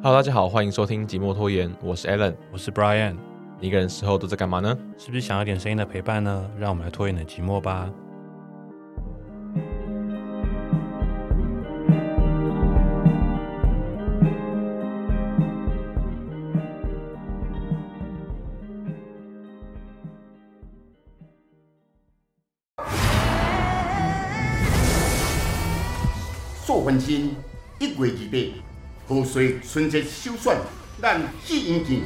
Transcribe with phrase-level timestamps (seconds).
[0.00, 3.16] Hello，大家好，欢迎收听寂寞拖延，我是 Alan，我是 Brian。
[3.58, 4.78] 你一个人时候都在干嘛呢？
[4.96, 6.48] 是不是想要点声音的陪伴呢？
[6.56, 7.90] 让我们来拖延你的寂寞吧。
[26.64, 27.27] 做婚姻一月二八，
[29.62, 30.56] 春节首选，
[31.00, 32.00] 咱喜迎见。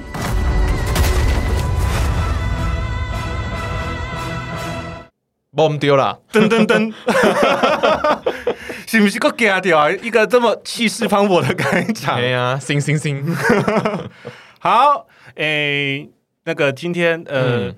[5.52, 6.92] 忘掉了，噔噔噔，
[8.86, 9.90] 是不是个假掉啊？
[9.90, 12.16] 一个这么气势磅礴的开场。
[12.16, 13.24] 哎呀，行行行，
[14.58, 16.10] 好，哎、欸，
[16.44, 17.68] 那个今天呃。
[17.68, 17.76] 嗯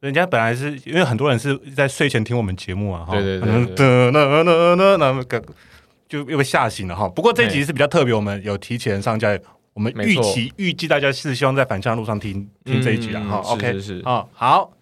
[0.00, 4.10] 人家本来是因为很多人是在睡前听我们节目啊，哈，对对对，对，
[4.96, 5.42] 那个
[6.10, 7.08] 就又被吓醒了哈。
[7.08, 9.38] 不过这一集是比较特别，我们有提前上架，
[9.72, 14.72] 我们预期预计大家是希望在返乡路上听听这一集的，哈，OK 是是啊，好，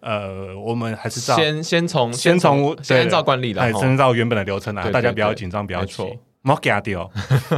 [0.00, 7.10] 呃，我们还是先先从先从先按照惯例来，先按照原本的流程来，大家不要紧张，不要错，莫吓掉。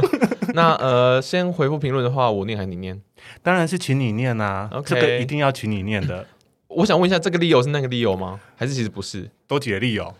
[0.53, 3.01] 那呃，先回复评论的话，我念还是你念？
[3.41, 6.27] 当然是请你念啊，这个一定要请你念的。
[6.67, 8.39] 我想问一下，这个 Leo 是那个理由吗？
[8.55, 9.29] 还是其实不是？
[9.47, 10.11] 都几个 Leo？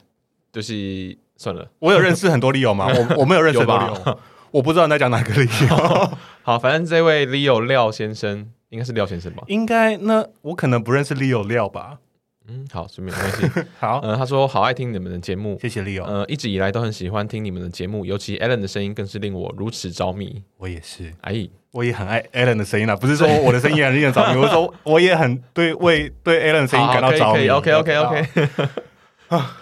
[0.52, 1.68] 就是算了。
[1.80, 2.88] 我有认识很多 Leo 吗？
[3.10, 4.18] 我我没有认识很多 Leo，
[4.52, 6.12] 我不知道你在讲哪个 Leo。
[6.44, 9.44] 好，反正这位 Leo 廖先生应该是廖先生吧？
[9.48, 12.00] 应该，那我可能不认识 Leo 廖吧？
[12.46, 13.50] 嗯，好，没关系。
[13.80, 16.04] 好，呃，他说好爱听你们的节目，谢谢 Leo。
[16.04, 20.44] 呃，一直以来都很喜欢听你们的节目，尤其 Alan 的声音更是令我如此着迷。
[20.58, 27.48] 我也是，哎，我也很爱 Alan 的声音啊，不是说我的声音很令人着迷，我说我也很对为对 Alan 的声音感到着迷。
[27.48, 28.28] OK OK OK。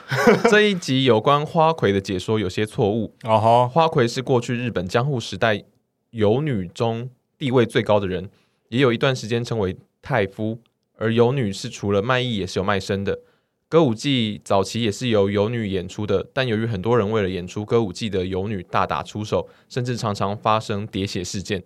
[0.49, 3.13] 这一集有关花魁的解说有些错误。
[3.23, 5.63] 哦吼，花魁是过去日本江户时代
[6.11, 8.29] 游女中地位最高的人，
[8.69, 10.59] 也有一段时间称为太夫。
[10.97, 13.19] 而游女是除了卖艺也是有卖身的，
[13.67, 21.63] 歌舞伎早期也是由游女演出的，但由于很多人为了演出歌舞伎的游女大打出手，甚至常常发生喋血事件，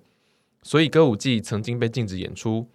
[0.61, 2.69] 所以歌舞伎曾经被禁止演出。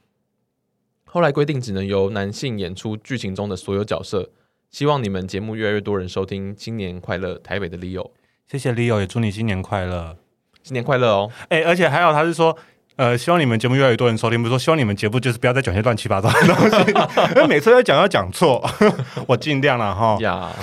[1.05, 4.31] 后来规定只能由男性演出剧情中的所有角色。
[4.71, 8.11] 希望你们节目越来越多人收听，新年快乐，台北的 Leo，
[8.51, 10.17] 谢谢 Leo，也祝你新年快乐，
[10.63, 11.31] 新年快乐哦！
[11.49, 12.57] 哎、欸，而且还有他是说。
[12.97, 14.39] 呃，希望你们节目越来越多人收听。
[14.39, 16.91] 比如说，希望你们节目就是不要再讲些乱七八糟的东西，
[17.35, 18.63] 因为每次都讲要讲错，
[19.27, 20.19] 我尽量了哈。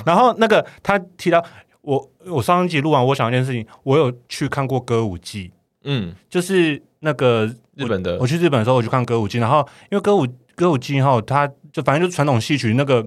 [0.06, 1.44] 然后那个他提到
[1.82, 5.50] 我，我上一集录完，我想一件事情，我有去看过歌舞伎，
[5.84, 8.20] 嗯，就是那个日本的。
[8.20, 13.04] 我去日本的时候，我去看歌舞伎，然后因为歌舞歌舞伎哈，它就反正就是传统戏曲那个，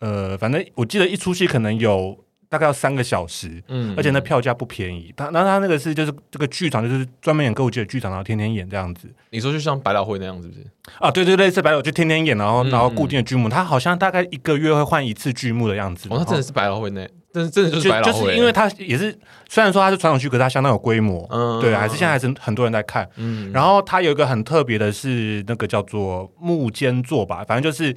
[0.00, 2.24] 呃，反正我记得一出戏可能有。
[2.48, 5.12] 大概要三个小时，嗯，而且那票价不便宜。
[5.16, 9.12] 他，然后他那个是就是这个剧场，就是专门演歌舞剧的剧场，然后天天演这样子。
[9.30, 10.66] 你说就像百老汇那样子，是不是？
[11.00, 16.08] 啊，对对对，是百老汇就天天演，然后然后固定的剧目，他好像大概一个月会换一次剧目的样子。
[16.08, 19.12] 哦，他真的是百老汇那，但是真的就是百老汇，就是因为他也是
[19.48, 23.06] 虽然说他是传统剧，可是他相当有规模，嗯，对，还是现在还是很多人在看。
[23.16, 27.96] 嗯，然后他有一个很特别的是那个叫做幕间座吧，反正就是。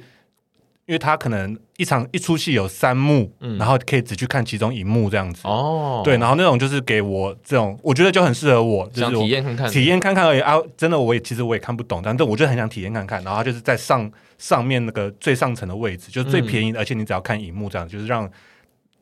[0.90, 10.58] 因为他可能一场一出戏有三幕，嗯，然后可以只去看其中一幕这样子哦，对，然后那种就是给我这种，我觉得就很适合我，就是我体验看看，体验看看而已啊！
[10.76, 13.22] 真的，我也其实我也看不懂，但是我就很想体验看看。
[13.22, 18.28] 然后他就是在上上面那个最上层的位置，就是最便宜的，嗯，而且你只要看荧幕这样，就是让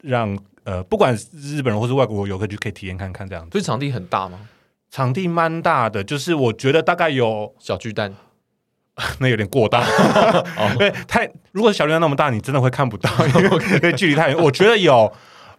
[0.03, 3.53] 让呃，不管日本人或是外国游客就可以体验看看这样子。
[3.53, 4.39] 所以场地很大吗？
[4.91, 8.15] 场地蛮大的，就是我觉得大概有小巨蛋。
[9.21, 9.85] 那有点过大，
[10.79, 14.37] 对太如果小小量那么大，你真的会看不到， 因为距离太远。
[14.43, 15.13] 我觉得有，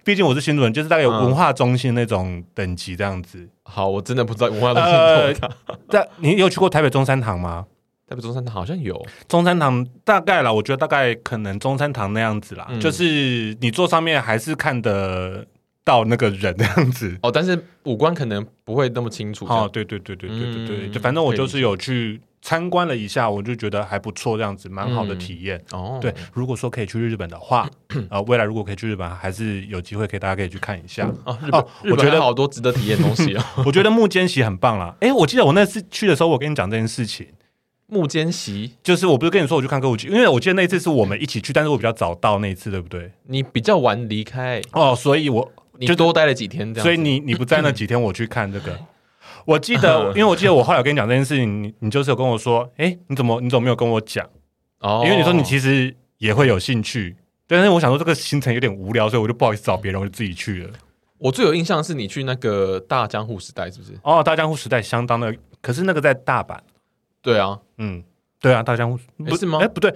[0.04, 3.48] 毕竟我是新主人，就是大概有文化中心那种等级这样子。
[3.64, 5.50] 好，我真的不知道文化中心
[5.90, 6.08] 在。
[6.18, 7.66] 你有去过台北中山堂吗？
[8.08, 15.46] 台北中山堂好像有中山堂，大概了，我觉得大概可能中山堂那样子啦，就是你坐上面还是看得
[15.86, 17.18] 到那个人那样子。
[17.22, 19.46] 哦，但是五官可能不会那么清楚。
[19.46, 22.20] 哦，对对对对对对对，反正我就是有去。
[22.42, 25.58] 参观了一下，我就觉得还不错，这样子蛮好的体验。
[25.74, 27.70] 嗯、哦，对，如果说可以去日本的话，
[28.10, 31.10] 呃，未来如果可以去日本，还是有机会可以大家可以去看一下。
[31.26, 33.44] 哦，日本，哦、我觉得好多值得体验的东西哦。
[33.66, 34.96] 我觉得木间席很棒啦。
[35.02, 37.28] 哎，我记得我那次去的时候，我跟你讲这件事情。
[37.92, 43.12] 木间席就是我不是跟你说我去看歌舞剧，因为我记得那一次是我们一起去，但是我比较早到那一次，对不对？
[43.26, 46.84] 你比较晚离开哦，所以我你就多待了几天这样。
[46.84, 48.80] 所以你你不在那几天， 我去看这个。
[49.50, 54.28] 我记得， 因为我记得我后来有跟你讲这件事情，你你就是有跟我说，哎、欸，你怎么你怎么没有跟我讲？
[54.80, 57.16] 哦，因为你说你其实也会有兴趣，
[57.48, 60.70] 但是我想说这个行程有点无聊，所以我就不好意思找别人，我就自己去了。
[61.18, 63.94] 我最有印象是你去那个大江户时代，是不是？
[64.04, 66.58] 哦，大江户时代相当的，可是那个在大阪。
[67.22, 68.04] 对啊，嗯，
[68.40, 69.60] 对啊，大江户不是吗？
[69.62, 69.94] 哎，不对，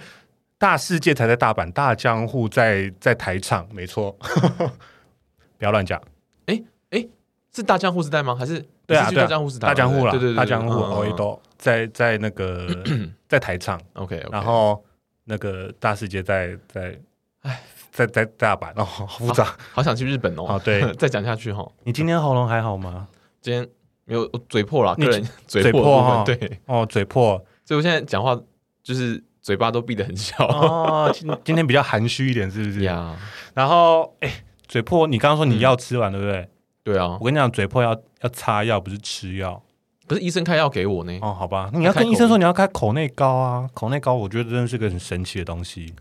[0.57, 4.17] 大世界才在大阪，大江户在在台场，没错。
[5.57, 6.01] 不要乱讲。
[6.47, 7.07] 哎哎，
[7.56, 8.35] 是大江户时代吗？
[8.35, 12.68] 还是对啊，大江户时代，大江户啦，对对对，大江户哦，一都在在那个
[13.27, 13.80] 在台唱。
[13.94, 14.83] OK，然后
[15.25, 17.00] 那个大世界在在
[17.41, 17.62] 哎。
[17.94, 20.45] 在在大阪哦，好复杂，好想去日本哦。
[20.45, 21.63] 啊，对， 再讲下去哈。
[21.83, 23.07] 你今天喉咙还好吗？
[23.39, 23.62] 今天
[24.06, 26.24] 没有，我嘴破了，个人嘴破哈。
[26.25, 28.35] 对，哦，嘴破，所以我现在讲话
[28.81, 30.44] 就是嘴巴都闭得很小。
[30.47, 33.15] 哦，今今天比较含蓄一点，是不是呀？
[33.53, 36.50] 然后，哎，嘴破，你刚刚说你药吃完对不对？
[36.83, 39.61] 对啊，我跟你讲，嘴破要要擦药，不是吃药。
[40.07, 41.17] 不是医生开药给我呢。
[41.21, 45.93] 哦，好吧，你要跟医生说你要开口内膏啊，口内膏我觉得真的是个很神奇的东西。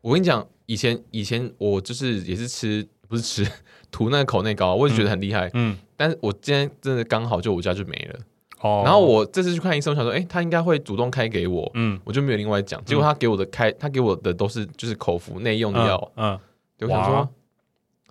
[0.00, 0.46] 我跟你讲。
[0.66, 3.46] 以前以前我就是也是吃不是吃
[3.90, 5.50] 涂那个口内膏，我也觉得很厉害。
[5.52, 8.20] 嗯，但是我今天真的刚好就我家就没了。
[8.60, 11.70] 哦，然后我这次去看医生，我想说，哎，他应该会主动开给我。
[11.74, 12.82] 嗯，我就没有另外讲。
[12.86, 16.12] 结果他给我的开，他给我的都是就是口服内用的药。
[16.16, 16.38] 嗯，
[16.80, 17.28] 我想说，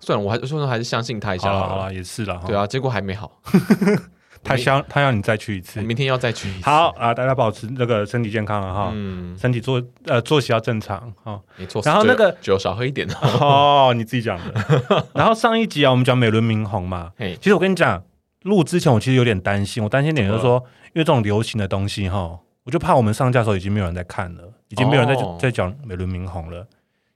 [0.02, 1.94] 算了，我还说说还是相信他一下好了。
[1.94, 2.42] 也是了。
[2.46, 3.40] 对啊，结果还没好。
[4.44, 6.64] 他想他要你再去一次，明天要再去一次。
[6.68, 11.80] 好啊，大家保持那个身体健康了哈，嗯，身体作呃作息要正常哈，没错。
[11.84, 13.06] 然后那个酒少喝一点
[13.40, 15.06] 哦，你自己讲的。
[15.14, 18.02] 然后上一集啊，我们讲美轮明宏嘛，其实我跟你讲，
[18.42, 26.66] 录之前我其实有点担心，我担心点就是说，因为这种流行的东西哈，我就怕我们上架的时候已经没有人在看了，已经没有人在在讲美轮明宏了。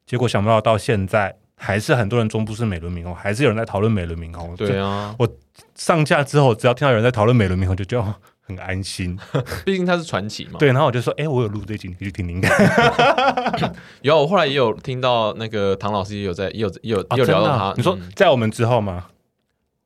[0.06, 1.34] 结果想不到到现在。
[1.56, 4.54] 还是很多人中不是美轮明宏，还是有人在讨论美轮明宏。
[4.56, 5.26] 对啊，我
[5.74, 8.02] 上架之后，只要听到有人在讨论美轮明宏，就就
[8.42, 9.18] 很安心。
[9.64, 10.58] 毕竟他是传奇嘛。
[10.58, 13.74] 对，然后我就说，哎、欸，我有录这集，你去听听看。
[14.02, 17.72] 有，我后来也有听到那个唐老师也有在，也有也有也有聊到他。
[17.76, 19.06] 你说在我们之后吗？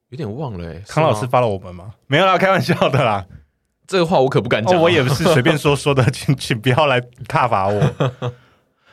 [0.09, 1.95] 有点忘了、欸，唐老师发了我们吗？
[2.09, 3.25] 没有啦，开玩笑的啦。
[3.87, 7.81] 这个话我可不敢讲、啊，我也不是随便说 说的，请请不要来挞伐我。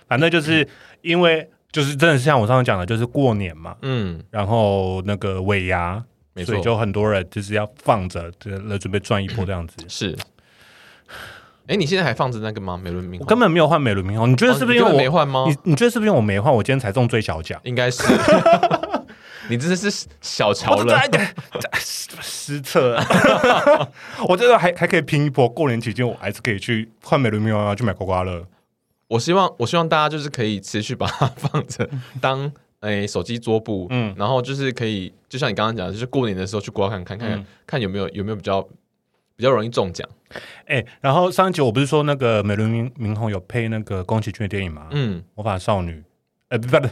[0.08, 0.70] 反正就是
[1.02, 1.50] 因为。
[1.72, 6.04] 就是真的是像我上次讲的，就是过年嘛，嗯，然后那个尾牙，
[6.46, 8.32] 所以就很多人就是要放着，
[8.66, 9.76] 来准备赚一波这样子。
[9.88, 10.18] 是，
[11.68, 12.80] 哎，你现在还放着那个吗？
[12.82, 15.46] 美轮明，我根本没有换美轮明宏，你觉得是不是因为我没换吗？
[15.48, 16.54] 你你觉得是不是因为我没换？
[16.54, 18.04] 我今天才中最小奖，应该是。
[19.50, 21.00] 你真的是小瞧了，
[21.80, 23.00] 失策。
[24.28, 28.46] 我觉得还还可以拼一波，过年期间我还是可以去换美轮明宏，去买刮刮乐。
[29.08, 31.90] 我希望，我希望大家就是可以持续把它 放着
[32.20, 32.52] 当
[32.82, 38.62] 诶、欸、手机桌布，嗯，然后就是可以，就像你刚刚讲的，就是过年的时候去刮看看看看，看有没有有没有比较
[39.36, 40.08] 比较容易中奖。
[40.66, 44.88] 哎、欸，然后上一集我不是说那个美轮明明宏有配那个宫崎骏的电影吗？
[44.92, 46.04] 嗯，魔法少女，
[46.50, 46.88] 呃，不不，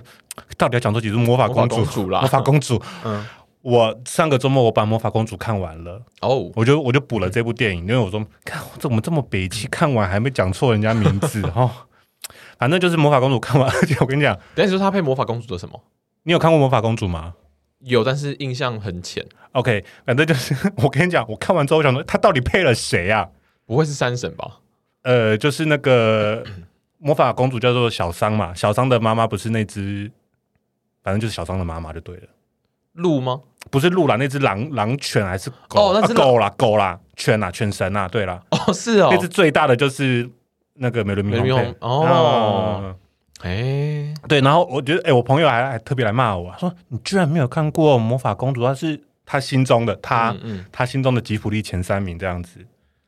[0.57, 2.81] 到底要讲多几次魔法公主，魔法公主啦， 魔法公主。
[3.03, 3.25] 嗯，
[3.61, 11.69] 我上个周末我把魔法公主看完了，哦，我就我就补了这部电影，因为我说看我怎么这么北气，看完还没讲错人家名字哦。
[12.57, 15.81] 反正就是魔法公主看完， 而且我跟你讲，但是他配魔法公主的什么？
[16.23, 17.33] 你有看过魔法公主吗？
[17.79, 19.23] 有，但是印象很浅。
[19.51, 23.27] OK，反正就是我跟你讲，我看完之后我想说，他到底配了谁啊？
[23.65, 24.59] 不会是三神吧？
[25.03, 26.43] 呃，就是那个
[26.97, 30.11] 魔法公主叫做小桑嘛，小桑的妈妈不是那只，
[31.03, 32.23] 反正就是小桑的妈妈就对了。
[32.93, 33.41] 鹿吗？
[33.69, 35.91] 不是鹿啦，那只狼狼犬还是狗？
[35.91, 38.41] 哦，那是狗啦，狗啦，犬啦，犬神啊，对啦。
[38.49, 40.27] 哦，是哦，那只最大的就是。
[40.75, 42.95] 那个美轮明宏哦，
[43.41, 50.35] 哎，对，然后我觉得，哎，我朋友还还特别来骂我，说你居然没有看过魔法公主，她是他心中的他，
[50.71, 52.59] 他心中的吉普力前三名这样子。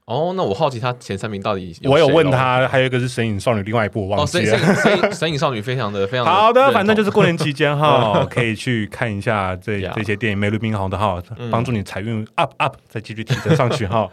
[0.05, 1.77] 哦，那我好奇他前三名到底？
[1.83, 4.57] 我有问他，还有一个是神隐少女，另外一部我忘记了。
[5.11, 11.21] 神隐少女非常的非常 好的，反正就是过年期间哈， 可以去看一下这这些电影，美轮明宏的哈，
[11.51, 14.09] 帮助你财运 up up，再继续提升上去哈。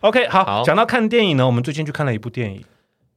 [0.00, 2.62] OK，好，讲到看电影呢，我们最近去看了一部电影。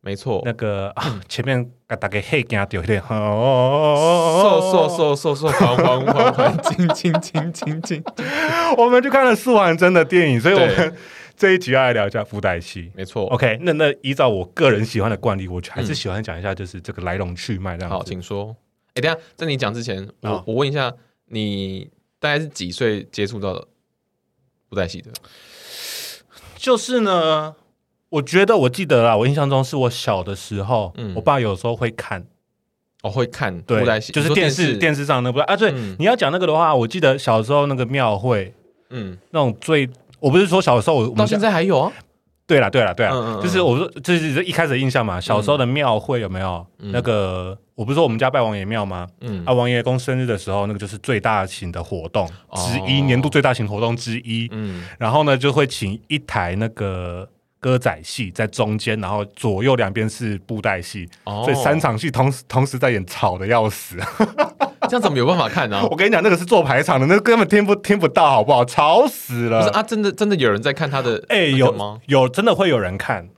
[0.01, 8.01] 没错，那个啊，前面给大家黑镜掉一点，嗖嗖嗖嗖嗖，缓缓缓缓，轻轻轻轻轻。
[8.77, 10.96] 我们去看了四环真的电影，所以我们
[11.36, 12.89] 这一集要来聊一下布袋戏。
[12.96, 17.89] 没错，OK，那那依照我个人喜欢的惯例，我还是喜欢讲一下，就是这个来龙去脉这样。
[17.89, 18.56] 好，请说。
[18.94, 20.94] 哎，等下在你讲之前，我我问一下，
[21.25, 21.89] 你
[22.20, 23.68] 大概是几岁接触到的
[24.70, 25.12] 布袋戏的？
[26.56, 27.53] 就是呢。
[28.10, 32.25] 我觉得我记得啦，我印象中是我小的时候，嗯，我爸有时候会看，
[33.04, 35.06] 哦，会看布袋戏，就是电视电视。
[35.06, 38.54] 上那部啊，对，你要讲那个的话，我记得小时候那个庙会，
[38.89, 39.89] 嗯，那种最，
[40.20, 41.92] 我不是说小时候，我到现在还有啊，
[42.46, 45.22] 对了，对了，对了，嗯嗯就是我说，就是一开始的印象嘛。
[45.22, 47.58] 小时候的庙会有没有、嗯、那个？
[47.75, 49.08] 我不是说我们家拜王爷庙吗？
[49.22, 54.50] 嗯，啊，王爷公生日的时候，那个就是最大型的活动之一，哦、年度最大型活动之一。
[54.51, 57.25] 嗯，然后呢，就会请一台那个
[57.60, 63.98] 歌仔戏在中间，然后左右两边是布袋戏，哦、所以三场戏同时同时在演，吵的要死。
[64.89, 65.86] 这样怎么有办法看呢、啊？
[65.92, 68.66] 我跟你讲，那个是做排场的，那个、根本听不听不到，好不好？
[68.66, 69.60] 吵死了！
[69.60, 71.24] 不是啊，真的真的有人在看他的？
[71.28, 72.00] 哎、欸，有吗？
[72.08, 73.30] 有，真的会有人看，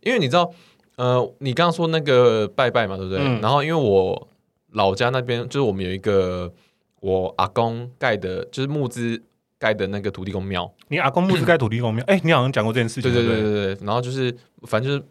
[0.00, 0.50] 因为你知道，
[0.96, 3.20] 呃，你刚刚说那个拜拜嘛，对不对？
[3.20, 4.28] 嗯、然后因为我
[4.72, 6.52] 老家那边就是我们有一个
[7.00, 9.22] 我阿公盖的，就是木资
[9.62, 10.68] 盖的那个土地公庙。
[10.88, 12.04] 你阿公墓是盖土地公庙？
[12.08, 13.02] 哎、欸，你好像讲过这件事情。
[13.02, 13.86] 对对对对对。
[13.86, 15.04] 然后就是，反正就是。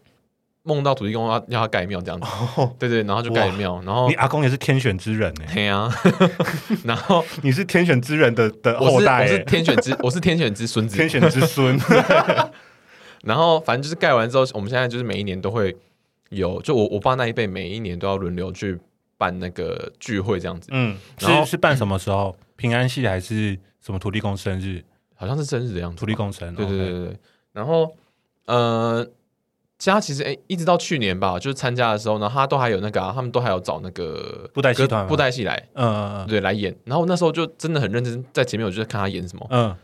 [0.64, 5.92] 梦到土地公要要他盖庙这样子，哦、对对，然后就盖庙，然后你阿公也是天选之人哎，对啊，
[6.84, 11.76] 然后你是天选之人的的后代，我是天选之，我是天选之孙子，天选之孙。
[13.24, 15.76] 然后反正就是盖完之后，我们现在就是每一年都会
[16.28, 18.78] 有，就我我爸那一辈每一年都要轮流去
[19.18, 22.36] 办那个聚会这样子，嗯，然后是是办什么时候？
[22.54, 24.82] 平安戏还是什么土地公生日？
[25.14, 27.18] 好像是生日的样子，土地公生，对对对对对，
[27.52, 27.94] 然后
[28.46, 29.06] 呃。
[29.78, 36.72] 家其实哎、欸，一直到去年吧，就是参加的时候呢，他都还有那个、啊，他们都还有找那个布袋戏团、布袋戏来，嗯嗯嗯，对，来演。
[36.84, 39.76] 然后那时候就真的很认真，在前面我就在看他演什么，嗯，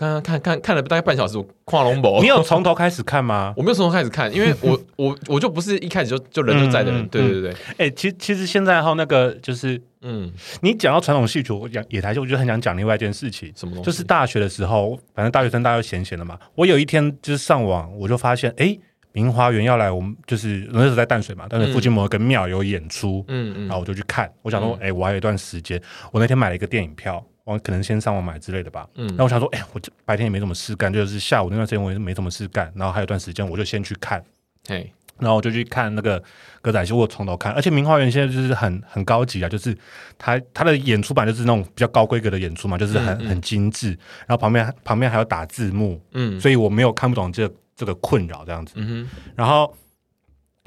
[0.00, 2.20] 我看看看看看了大概半小时，我跨龙博。
[2.20, 3.52] 你有从头开始看吗？
[3.58, 7.50] 我没有从头开始看，因为我 我我就不是一开始就就人就在的人，嗯、对对对。
[7.52, 10.30] 哎、欸，其其实现在哈那个就是，嗯，
[10.62, 13.86] 你讲到传统戏曲，我讲野台戏，我就很想讲另外一件事情，什么东西？
[13.90, 18.80] 就是大学的时候，反正大学生大家都闲闲的嘛，我有一天就是上网，我就发现，哎、欸。
[19.12, 24.32] 明华园要来，我们就是那时候在淡水嘛，淡水附近某一个庙有演出，嗯嗯，然后我就去看。
[24.40, 28.88] 我想说，哎、嗯欸，我还有一段时间，我那天买了一个电影票，我可能先上网买之类的吧。
[28.94, 34.24] 嗯，然后我想说，哎、欸，我白天也没什么事干，就是下午那段时间我也没什么事干，然后还有一段时间，我就先去看。
[34.68, 36.22] 嘿，然后我就去看那个
[36.62, 37.52] 歌仔戏，我从头看。
[37.52, 39.76] 而且明花园现在就是很很高级啊，就是
[40.18, 43.88] 他他的演出版就是那种比较高规格的演出嘛，就是很、嗯嗯、很精致。
[44.26, 47.54] 然后旁边旁边还有打字幕，嗯，所以我没有看不懂这个。
[47.76, 49.74] 这个困扰这样子，嗯、哼然后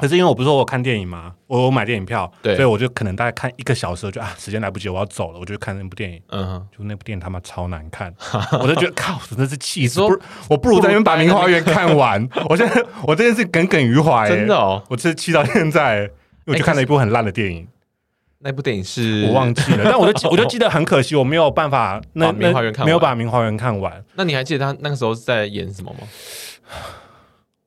[0.04, 2.58] 可是因为我不是说我看电影嘛，我我买电影票，对。
[2.58, 8.14] 所以我就可能大概看一个小时，就啊时间来不及，我要走了，我就看那部电影，嗯哼，就那部电影他妈超难看，
[8.60, 10.20] 我就觉得靠，真的是气死，说不
[10.50, 16.12] 我不如在那边把《明花园》看完， 我现在我这件事耿耿于怀，真的哦，我是气到现在，
[16.48, 17.68] 我就看了一部很烂的电影，欸、
[18.40, 19.26] 那部电影是？
[19.28, 26.00] 我忘记了，但我就 我就记得很可惜，我没有办法那《明华园》看没有把《明花园》看完，那你还记得他那个时候是在演什么吗？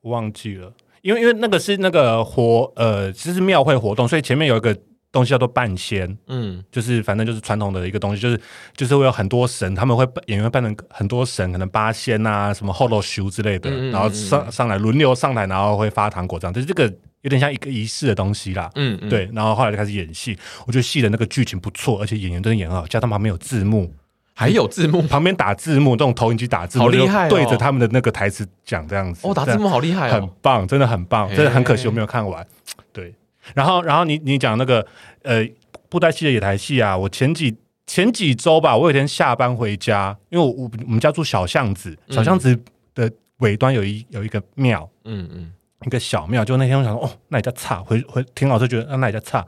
[0.01, 0.71] 我 忘记了，
[1.07, 4.77] 因为因为那个是那个活呃，其实是庙会活动，所以前面有一个
[5.09, 8.37] 东西叫做半仙，嗯，就是反正就是传统的一个东西，就是
[8.75, 16.83] 就是会有很多神，他们会演员扮成很多神，可能八仙啊，什么后头修之类的，嗯嗯嗯然后上上来轮流上台，然后会发糖果这样，就是这个
[17.21, 23.93] 有点像一个仪式的东西啦，嗯，嗯，对，然后后来就开始演戏，我觉得戏的那个剧情不错，而且演员真的演很好，加上旁边有字幕。
[24.39, 27.29] 还有字幕，旁边打字幕，这种投影机打字幕，好厉害哦！
[27.31, 29.27] 对着他们的那个台词讲这样子。
[29.27, 32.45] 哦，打字幕好厉害哦，很棒，真的很棒，真的很可惜我没有看完。
[32.93, 33.15] 对，
[33.55, 34.85] 然后，然后你你讲那个
[35.23, 35.43] 呃
[35.89, 42.55] 布袋戏的野台戏啊，我前几前几周吧，我有一天下班回家，因为我我我们家住小巷子，小巷子
[42.93, 45.51] 的尾端有一有一个庙，嗯嗯，
[45.87, 49.43] 一个小庙，就那天我想说，哦，那也叫差，回回听老师觉得，啊，那也叫差。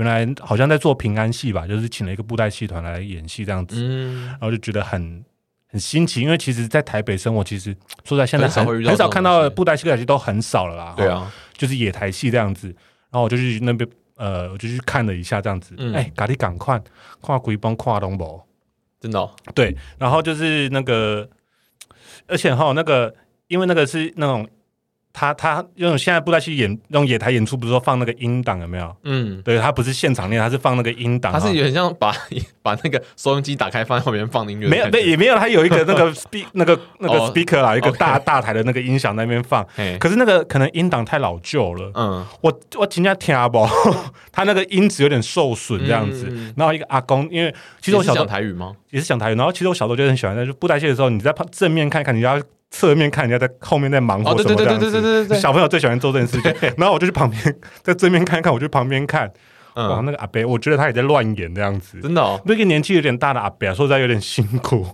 [0.00, 5.22] 原来好像在做平安戏吧，就是请了一个布袋戏团来演戏这样子，嗯、然后就觉得很
[5.68, 6.22] 很新奇。
[6.22, 10.94] 因为其实，在台北生活，其实说在现在很很少看到布袋戏、歌仔戏都很少了啦。
[10.96, 12.68] 对啊，就是野台戏这样子。
[13.10, 15.74] 然后我就去那边，呃，我就去看了一下这样子。
[15.92, 16.82] 哎、嗯，咖喱赶快
[17.20, 18.42] 跨鬼帮跨东宝，
[18.98, 19.76] 真的、哦、对。
[19.98, 21.28] 然后就是那个，
[22.26, 23.14] 而且哈，那个
[23.48, 24.48] 因为那个是那种。
[25.12, 28.96] 他他用现在布袋戏演用野台演出，不是说放那个音档有没有？
[29.02, 31.32] 嗯，对，他不是现场练，他是放那个音档。
[31.32, 32.14] 他是有点像把
[32.62, 34.68] 把那个收音机打开放在后面放音乐。
[34.68, 39.66] 没有，对也没有，他有一个那个 speak 那个那个 speaker 啦，一个大大台的那个音响那边放。
[39.98, 41.90] 可是那个可能音档太老旧了。
[41.94, 43.66] 嗯，我我今天听不，
[44.30, 46.32] 他那个音质有点受损这样子。
[46.56, 48.72] 然后一个阿公，因为其实我小时候讲台语吗？
[48.90, 49.34] 也是讲台语。
[49.34, 52.40] 然后其实我小时候就很喜欢，就布袋戏的时候，你在正面看看，你要。
[52.70, 56.54] 侧面看人家在后面在忙活什么这样子，小朋友最喜欢做这件事情。
[56.78, 59.30] 然后我就去旁边，在正面看一看，我就旁边看。
[59.74, 62.00] 哇，那个阿伯，我觉得他也在乱演这样子。
[62.00, 64.84] 真的，哦，那个年纪有点大的阿伯，说实在有点辛苦。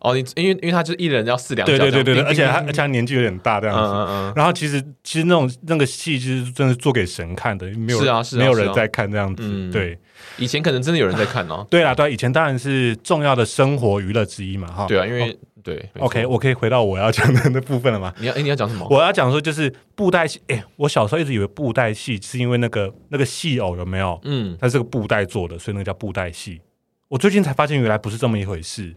[0.00, 9.98] 哦，你因为因为他就是一人要四两，对对对对对，而且他而且他年纪有点大这样子，嗯嗯，然后其实其实那种那个戏就是真的做给神看的，没有是啊是没有人在看这样子，对，
[10.36, 18.14] 以前可能真的有人在看哦，对啊对啊，以前当然是重要的生活娱乐之一嘛哈，对啊，因为对，OK，我可以回到我要讲的那部分了吗？
[18.18, 18.86] 你要哎你要讲什么？
[18.88, 24.18] 我要讲说就是布袋戏，哎，我小时候一直以为布袋戏是因为那个那个戏偶有没有？
[24.22, 26.60] 嗯，它是个布袋做的，所以那个叫布袋戏。
[27.08, 28.94] 我最近才发现原来不是这么一回事。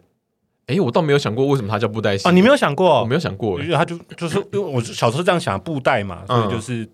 [0.72, 2.32] 哎，我倒没有想过为什么它叫布袋戏啊？
[2.32, 3.02] 你没有想过？
[3.02, 6.88] 我没有想过，因为它就就是因为我小时候这样想，布袋嘛，所以就是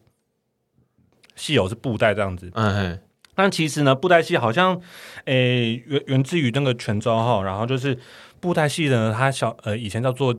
[1.36, 2.50] 戏偶是布袋这样子。
[2.56, 3.00] 嗯，
[3.36, 4.82] 但其实呢，布袋戏好像
[5.26, 7.98] 诶源源自于那个泉州哈，然后就是
[8.40, 10.36] 布袋戏呢，它小呃以前叫做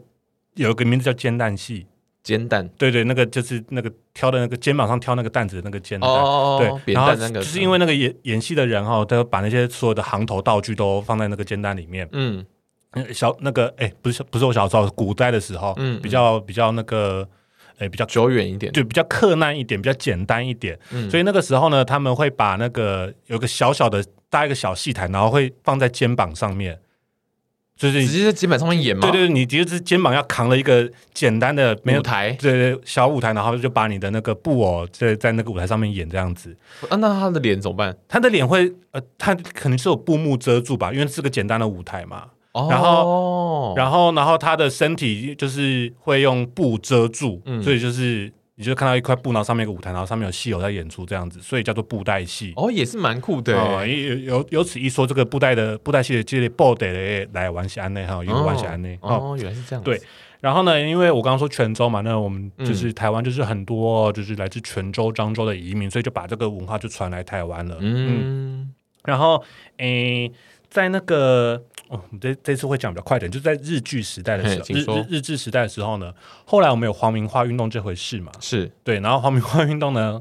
[0.54, 1.86] 有一个名字叫煎蛋戏，
[2.24, 12.44] 煎蛋，对对，那个就是那个挑的那个肩膀上挑那个担子的那个煎蛋，哦，对，然后就是因为那个演演戏的人哈，他把那些所有的行头道具都放在那个煎蛋里面，嗯。
[13.12, 17.28] 小那个哎、欸，不是不是我小时候，古代的时候，嗯，比较比较那个，
[17.74, 26.80] 哎、欸，比较久远一点，对，比较克难一点，比较简单一点，嗯，所以那个时候呢，他们会把那个有个小小的搭一个小戏台，然后会放在肩膀上面，
[27.76, 36.56] 就是直接在肩膀上面演嘛，对，对你直接是肩膀要扛了一个简单的舞台，对对，小舞台，然后就把你的那个布偶在在那个舞台上面演这样子，
[36.88, 37.94] 啊，那他的脸怎么办？
[38.08, 42.28] 他的脸会呃，他可能是有布幕遮住吧，因为是个简单的舞台嘛。
[42.68, 52.52] 然后，然后，然后他的身体就是会用布遮住，嗯、所以就是你就看到一块布，然后上面有个舞台，然后上面有戏友在演出这样子，所以叫做布袋戏。
[52.56, 53.86] 哦，也是蛮酷的。
[53.86, 58.98] 有有由此一说，这个布袋的布袋戏的这类布袋的来玩起安内，哈，有玩起安内。
[59.02, 59.82] 哦，原来是这样。
[59.84, 60.00] 对，
[60.40, 67.76] 然后呢，因为我刚刚说泉州嘛，那我们就是台湾，就是很多就是来自泉州、漳州的移民，所以就把这个文化就传来台湾了。
[67.80, 68.74] 嗯，嗯，
[69.04, 69.44] 然后
[69.76, 70.32] 诶，
[70.68, 71.62] 在那个。
[71.88, 76.12] 哦，这这次会讲比较快点，就在日剧时代的时候，日日日治时代的时候呢，
[76.44, 78.30] 后来我们有皇民化运动这回事嘛？
[78.40, 80.20] 是对，然后皇民化运动呢，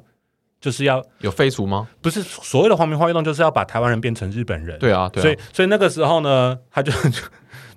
[0.60, 1.88] 就是要有废除吗？
[2.02, 4.80] 不是，所谓的皇民化运动就是要把台湾人变成日本人。
[4.80, 7.22] 对啊，对啊，所以所以那个时候呢，他就就，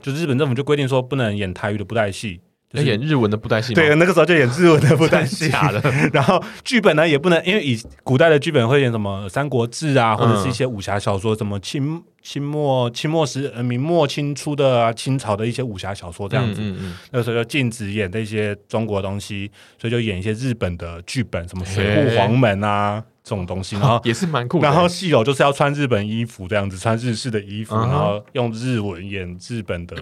[0.01, 2.41] 就日本政府就规定说，不能演台语的布袋戏。
[2.73, 5.49] 就是、演日文的布袋戏，对，那个时候就演日文的布袋戏。
[5.51, 5.81] 假的。
[6.13, 16.61] 然后剧本呢也不能，因为以古代的剧本会演什么《三国志》啊，或者是一些武侠小说，什么清清末、清末时、呃明末清初的、啊、清朝的一些武侠小说这样子。
[16.61, 23.75] 嗯嗯嗯，那个时候就禁止演那些中国东西，所以就演一些日本的剧本，什么《水户黄门》啊这种东西。
[23.77, 24.69] 然后也是蛮酷的。
[24.69, 29.97] 然后戏偶就是要穿日本衣服这样子，穿日式的衣服，然后用日文演日本的。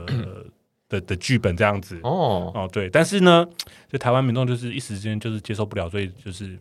[0.88, 3.46] 的的剧本这样子哦哦对，但是呢，
[3.90, 6.58] 就台湾民众就是一时间就是接受不了，所以就是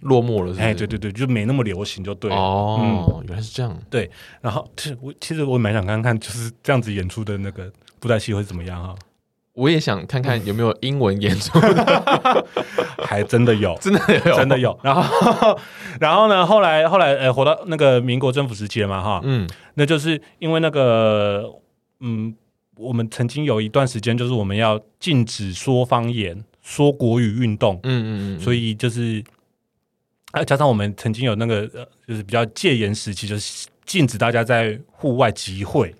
[0.00, 0.60] 落寞了是是？
[0.60, 3.76] 哎，对对对，就没那么流行，就对哦，嗯、原来是这样。
[3.88, 8.94] 对，然后其实我其实我蛮想看看，就是这样子演出的那个布袋戏会怎么样哈？
[9.52, 12.44] 我也想看看有没有英文演出的，
[13.06, 14.76] 还真的有，真的有，真的有。
[14.82, 15.58] 然后
[16.00, 21.48] 然后呢，后来后来呃，活到那个民国政府时期了嘛哈，嗯，那就是因为那个
[22.00, 22.34] 嗯。
[22.76, 27.78] 我们曾经有一段时间，就是我们要禁止说方言、说国语运动。
[27.82, 29.22] 嗯嗯嗯，所以就是，
[30.32, 35.94] 啊，加上我们曾经有那个呃，就是比较戒严时期，就是禁止大家在户外集会，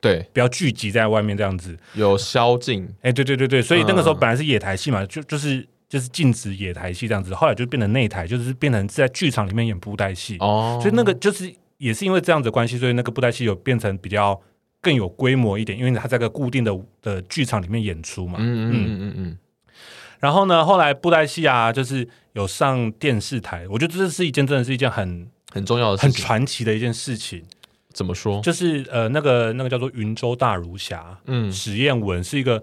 [0.00, 1.74] 对，不要聚集在外面这样子。
[1.94, 10.36] 有宵禁，哎，对对对对，所以那个时候本来是野台戏嘛，就就是就是禁止野台戏这样子，后来就变成内台，就是变成在剧场里面演布袋戏。
[10.40, 14.38] 哦，所以那个就是也是因为这样子的关系，所以那个布袋戏有变成比较。
[14.80, 18.38] 更有规模一点，因为他在个固定的的剧场里面演出嘛。
[18.38, 19.38] 嗯嗯嗯嗯嗯。
[20.18, 23.66] 然后呢，后来布袋戏啊，就是有上电视台。
[23.68, 27.42] 我觉得这是一件真的是一件很很重要的、很传奇的一件事情。
[27.92, 28.40] 怎么说？
[28.40, 32.62] 就是呃，那个那个叫做云州大儒侠，嗯，史艳文是一个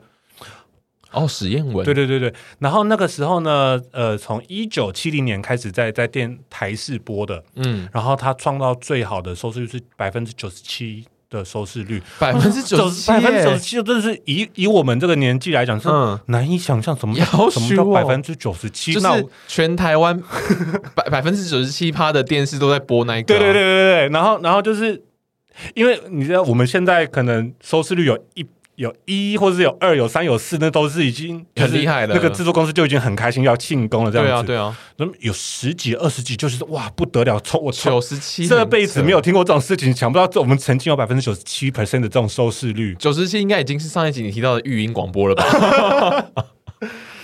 [1.11, 2.33] 哦，史艳文，对对对对。
[2.59, 11.05] 然后那个时候呢，呃，从一九七零年开始在在电台视播的，嗯，然后他创造最好的收视率是百分之九十七。
[11.29, 12.01] 的收视率。
[12.19, 15.87] 百分之九十七， 百分之九十七，真的是以以我们这个年纪来讲是
[16.27, 17.15] 难以想象什么
[17.51, 20.21] 什么叫百分之九十七，就是全台湾
[20.95, 25.03] 百百分之九十七趴的电视都在播那一个，对对对对对，然后然后就是
[25.73, 28.45] 因为你知道我们现在可能收视率有一。
[28.77, 32.13] 有一或者是有二有三有四，那都是已经很厉害的。
[32.13, 34.45] 那个制作公司就已经很开心要庆功了，这样子。
[34.45, 34.77] 对啊，对啊。
[34.97, 37.39] 那么有十几二十几，就是哇不得了！
[37.39, 42.95] 从我九十七这辈子没有听过这种事情，想不到这我们曾经有百分之九十七 percent 的这种收视率。
[42.99, 46.25] 九十七应该已经是上一集你提到的育婴广播了吧？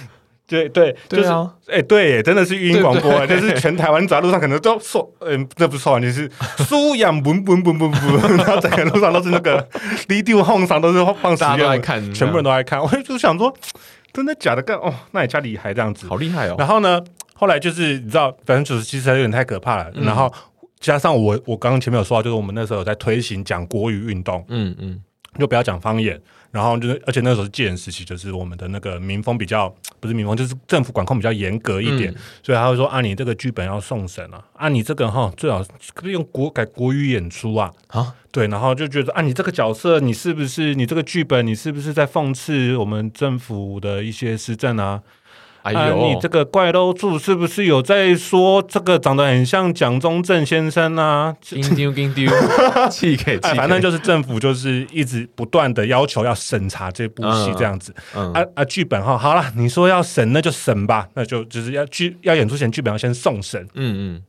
[0.46, 1.30] 对对，就是
[1.72, 9.66] 哎，对，真的是语音广播，就是全台湾走在路上可能都说，嗯，那不是说完全是苏阳嘣嘣嘣嘣嘣，然后整个路上都是那个
[10.08, 12.82] video home 上都是放实验，看，全部人都爱看。
[12.82, 13.56] 我就想说，
[14.12, 14.62] 真的假的？
[14.62, 16.56] 干哦，那你家厉害这样子，好厉害哦。
[16.60, 17.02] 然后呢，
[17.34, 19.90] 后来就是你知道，百分之九十其实有点太可怕了。
[19.96, 20.32] 然后
[20.80, 25.00] 加上我，我刚刚前面有说到，就是我们那时候有在推行讲国语运动，嗯嗯，
[25.40, 26.22] 就不要讲方言。
[26.54, 29.68] 然后就是，而且那时候是戒严时期，就是我们的那个民风比较
[30.00, 37.74] 不是民风，就是政府管控比较严格一点，嗯、所以他会说啊，你这个剧本要送审啊，啊，你这个哈最好可以用国改国语演出啊？
[37.88, 45.02] 啊，对，然后就觉得啊，你这个角色，你是不是你这个剧本，你是不是在讽刺我们政府的一些施政啊？
[45.64, 51.34] 哎呦、啊，你这个怪楼柱是不是有在说这个长得很像蒋中正先生啊？
[51.76, 52.30] 丢丢 丢，
[52.92, 57.96] 气给气，反正就是政府就是一直不断的要求要审查这部戏这样子。
[58.14, 63.66] 嗯嗯、啊啊，剧本哈，好了，你说要审那就审吧，那就就是要剧要演出前剧本要先送审。
[63.74, 64.24] 嗯嗯，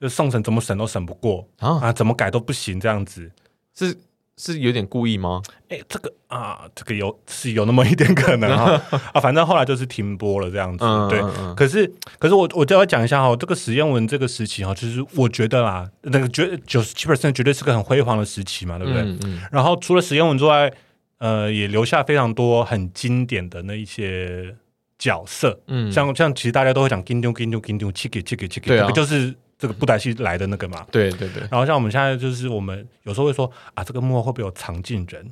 [0.00, 3.30] 就送审怎么审都审不过啊，啊，怎么改都不行这样子
[3.76, 3.96] 是。
[4.36, 5.40] 是有点故意吗？
[5.68, 8.80] 哎、欸，这个啊，这个有是有那么一点可能哈
[9.14, 10.84] 啊，反正后来就是停播了这样子。
[10.84, 11.20] 嗯、对，
[11.54, 19.02] 可是可是我我就要讲一下哈，这个史艳文这个时期哈，其实我觉得啦，那个绝九十七 percent 绝对是个很辉煌的时期嘛，对不对？
[19.02, 20.72] 嗯嗯、然后除了史艳文之外，
[21.18, 24.56] 呃，也留下非常多很经典的那一些
[24.98, 29.34] 角色，嗯，像像其实大家都会讲金丢金丢金丢，七给七给七给，这个就是。
[29.64, 31.40] 这个布袋戏来的那个嘛，对对对。
[31.50, 35.26] 然后像我们现在就是，我们有时候会说啊，这个幕后会不会有藏镜人？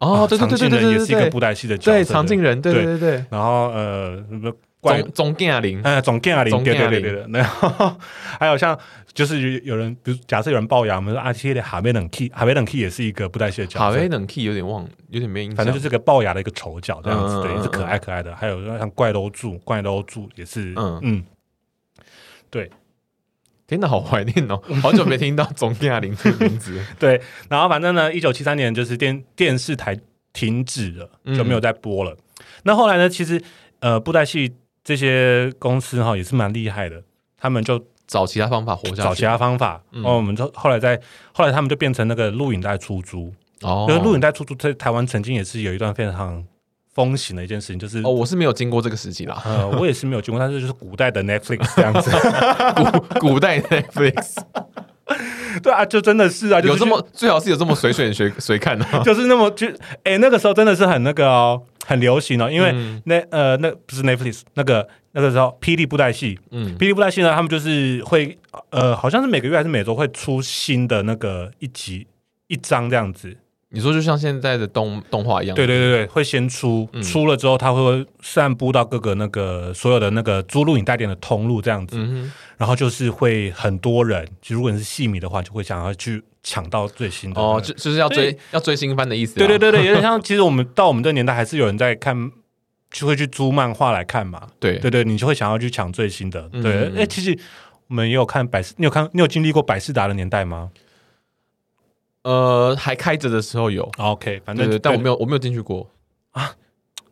[0.00, 1.92] 哦，对对对对对，也是一个布袋戏的角色。
[1.92, 3.24] 对，藏镜人，对对对。
[3.30, 4.22] 然后呃，
[4.82, 7.26] 总总剑啊林， 哎，总剑啊林，对对对对。
[7.32, 7.96] 然后
[8.38, 8.78] 还有像
[9.14, 13.78] 就是有人，比如假设有人龅牙，我们说啊，这的哈维冷 key，哈维冷 key 也是一个布袋戏的角色。
[13.78, 15.56] 哈维冷 key 有点忘，有点没印象。
[15.56, 18.36] 反正就是个龅牙的一个丑角这样子，对，也是可爱可爱的。
[18.36, 21.24] 还有像怪楼柱，怪楼柱也是，嗯嗯，
[22.50, 22.70] 对。
[23.70, 26.84] 真的好怀念哦， 好久没听到总亚玲这个名字。
[26.98, 29.96] 对，然后反正呢，一九七三年就是电电视台
[30.32, 32.10] 停止了，就没有再播了。
[32.10, 33.40] 嗯、那后来呢，其实
[33.78, 34.52] 呃，布袋戏
[34.82, 37.00] 这些公司哈也是蛮厉害的，
[37.38, 39.80] 他们就找其他方法活下去，找其他方法。
[39.92, 41.00] 然后我们就后来在
[41.32, 46.44] 后来他们就变成那个录影带出租哦，因为录影带出租在台湾曾经也是有一段非常。
[46.92, 52.10] 风行的一件事情就是哦，我是没有经过这个时期啦，呃，我也是没有经过，但是就是古代的 Netflix 这样子，
[53.20, 54.36] 古古代 Netflix，
[55.62, 59.66] 对啊，就真的是啊，有这么最好是有这么随选随 随看的，就是那么就
[60.04, 62.74] 哎，那个时候真的是很那个哦，很流行哦，因为
[63.04, 68.36] 那呃那不是 Netflix 那个那个时候霹雳布袋戏，嗯，霹雳布袋戏呢，他们就是会
[68.70, 72.06] 呃，好像是每个月还是每周会出新的那个一集
[72.48, 73.36] 一章这样子。
[73.72, 89.36] 你说就像现在的动动画一样，对对对对，会先出，嗯、出了之后，它会散布到各个那个所有的那个租录影带店的通路这样子，嗯、然后就是会很多人，就如果你是戏迷的话，就会想要去抢到最新的哦，就就是要追要追新番的意思。
[89.36, 92.32] 对对对对，有点像，其实我们到我们这个年代还是有人在看，
[92.90, 94.48] 就会去租漫画来看嘛。
[94.58, 96.48] 对对对，你就会想要去抢最新的。
[96.60, 97.38] 对，哎、嗯欸，其实
[97.86, 100.70] 我们也有看百事，你有看，你有经历过百事达的年代吗？
[102.22, 105.90] 呃，还开着的时候有，OK，反正对，但我没有，我没有进去过
[106.32, 106.52] 啊。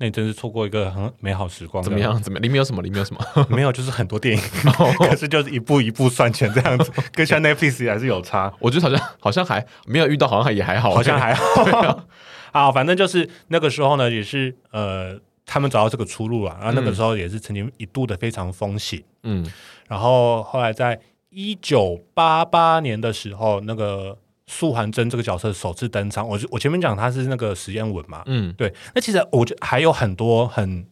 [0.01, 1.83] 那你真是错过一个很美好时光。
[1.83, 2.23] 怎么样？
[2.23, 2.43] 怎么样？
[2.43, 2.81] 里面有什么？
[2.83, 3.21] 里面有什么？
[3.51, 4.43] 没有，就是很多电影，
[5.01, 8.53] 可是就是一步一步算钱这样子， 跟像 Netflix 还是有差。
[8.61, 12.05] 我觉得好像好像还没有遇到，好像也还好，好像还好。
[12.53, 16.57] 好，反正就是那个时候呢，也是呃，他们找到这个出路了。
[16.61, 19.45] 然后那个时候也是曾经一度的非常风行，嗯。
[19.89, 24.17] 然后后来在一九八八年的时候，那个。
[24.49, 28.73] 素还真这个角色首次登场，我我前面讲他是那个实验文嘛，嗯，对。
[28.95, 30.85] 那其实我觉得还有很多很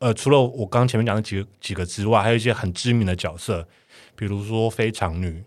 [0.00, 3.66] 呃，除了我刚刚前面讲的几个几个之外，还有一些很知名的角色，
[4.16, 5.44] 比如说非常女，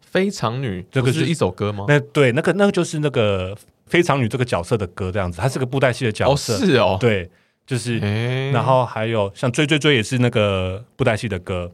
[0.00, 1.84] 非常女这个是一首歌吗？
[1.88, 3.54] 那对，那个那个就是那个
[3.86, 7.28] 非常女这个角色的歌这样子，它是个布袋戏的角色，哦是哦，对，
[7.66, 11.70] 就是，欸、然后还有像追追追也是那个布袋戏的歌。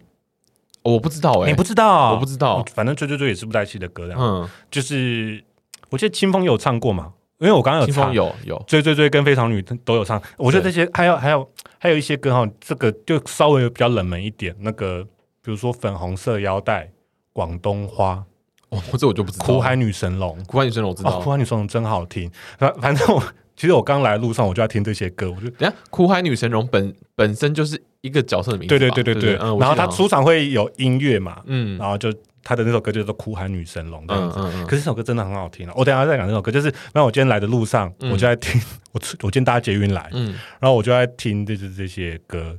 [0.82, 2.12] 我不知道哎，你不知道？
[2.12, 2.64] 我不知道。
[2.74, 4.18] 反正追追追也是布袋戏的歌，这样。
[4.20, 5.42] 嗯，就是
[5.90, 10.20] 我记得清风有唱过嘛，因为我刚刚有清风有有追追追跟非常女都有唱。
[10.38, 11.46] 我觉得这些还有还有
[11.78, 14.56] 还有一些歌哈，这个就稍微比较冷门一点。
[14.60, 15.04] 那个
[15.42, 16.90] 比如说粉红色腰带、
[17.32, 18.24] 广东花，
[18.70, 19.44] 哦，这我就不知道。
[19.44, 22.30] 苦海女神龙，苦海女神龙我知道，苦海女神龙真好听。
[22.58, 23.22] 反反正我
[23.54, 27.82] 其实我刚来路上我就要听这些歌，我就等下苦海女神龙本本身就是。
[28.02, 29.34] 一个角色的名字，对对对对对。
[29.34, 34.38] 然后他出场会有音乐嘛，嗯，然后就他的那首歌叫做《哭喊女神龙》这样子。
[34.40, 34.64] 嗯嗯。
[34.66, 36.50] 可是这首歌真的很好听了，我等下再讲这首歌。
[36.50, 38.60] 就是，那我今天来的路上，我就在听，
[38.92, 42.56] 我我今天搭捷运来，嗯，然后我就在听，就是这些歌，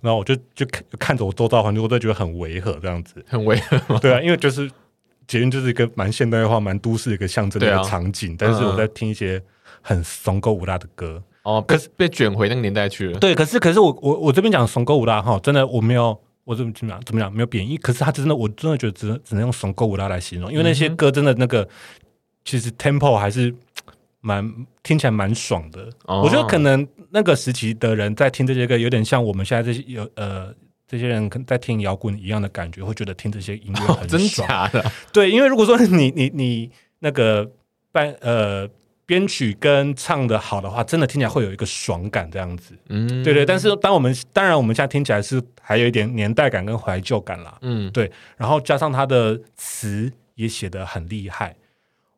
[0.00, 3.98] 然后我就就看看着我周遭环境，我都觉得很违和，这样子，很违和。
[3.98, 4.70] 对啊，因为就是
[5.26, 9.42] 捷运就是一个蛮现代化、蛮都市的一个象征的一个场景，但是我在听一些
[9.82, 11.20] 很怂狗舞拉的歌。
[11.42, 13.18] 哦，可是被卷回那个年代去了。
[13.18, 21.66] 对，可是可是我我我这边讲怂歌舞拉哈，真的我没有，我怎么怎么讲怎么讲没有贬义，可是他真的我真的觉得只能只能用怂歌舞拉来形容，因为那些歌真的那个
[22.44, 23.54] 其实 tempo 还是
[24.20, 25.88] 蛮听起来蛮爽的。
[26.04, 30.54] 哦、我觉得可能那个时期的人在听这些歌，有点像我们现在这些有呃
[30.86, 33.98] 这些人在听摇滚一样的感觉，会觉得听这些音乐很爽。
[34.02, 34.92] 哦、真假的？
[35.10, 37.50] 对，因为如果说你你你那个
[37.90, 38.68] 办呃。
[39.10, 42.76] 编曲跟唱的好的话，真的听起来会有一个爽感，这样子。
[42.88, 43.44] 嗯，对对。
[43.44, 47.58] 但是当我们当然我们现在听起来是还有一点年代感跟怀旧感啦。
[47.62, 48.08] 嗯，对。
[48.36, 51.56] 然后加上他的词也写的很厉害。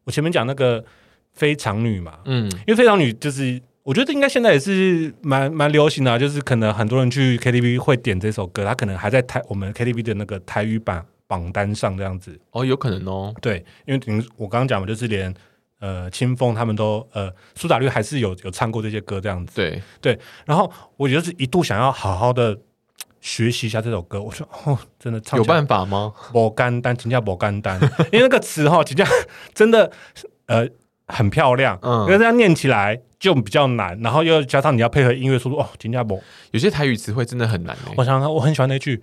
[0.05, 0.85] 我前面讲那个
[1.33, 12.39] 非常女嘛，嗯，因为非常女就是我觉得应该现在也是蛮蛮流行的，就是可能很多人去 KTV 会点这首歌，他可能还在台我们 KTV 的那个台语版榜单上这样子。
[12.51, 13.35] 哦，有可能哦。
[13.41, 15.35] 对，因为您我刚刚讲嘛就是连。
[15.83, 19.57] 呃，清风他们都呃，苏打绿还是有有唱过这些歌这样子。
[19.57, 22.57] 对对，然后我觉得是一度想要好好的
[23.21, 24.23] 学习一下这首歌。
[24.23, 26.15] 我说哦，真的唱有办法吗？
[26.33, 27.81] 不干单，请叫不干单，
[28.13, 29.05] 因为那个词哈，真的
[29.53, 29.91] 真的
[30.47, 30.69] 呃
[31.09, 36.23] 很漂亮，嗯，因为这样念起来就比较难，然后又加上你要配合音乐速度，哦，真叫不。
[36.53, 37.77] 有些台语词汇真的很难。
[37.97, 39.03] 我想想，我很喜欢那句：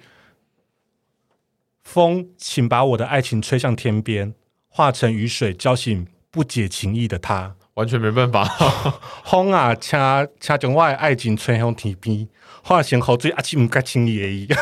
[1.83, 4.33] 风，请把我的爱情吹向天边，
[4.69, 6.07] 化成雨水浇醒。
[6.31, 8.43] 不解情意的他，完全没办法。
[9.25, 12.27] 风啊，掐掐将我的爱情吹向天边，
[12.63, 14.47] 化成雨水阿七唔该轻易而已。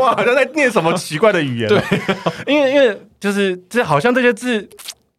[0.00, 1.68] 我，好像在念什么奇怪的语言。
[1.68, 1.82] 对，
[2.46, 4.68] 因为因为就是这好像这些字，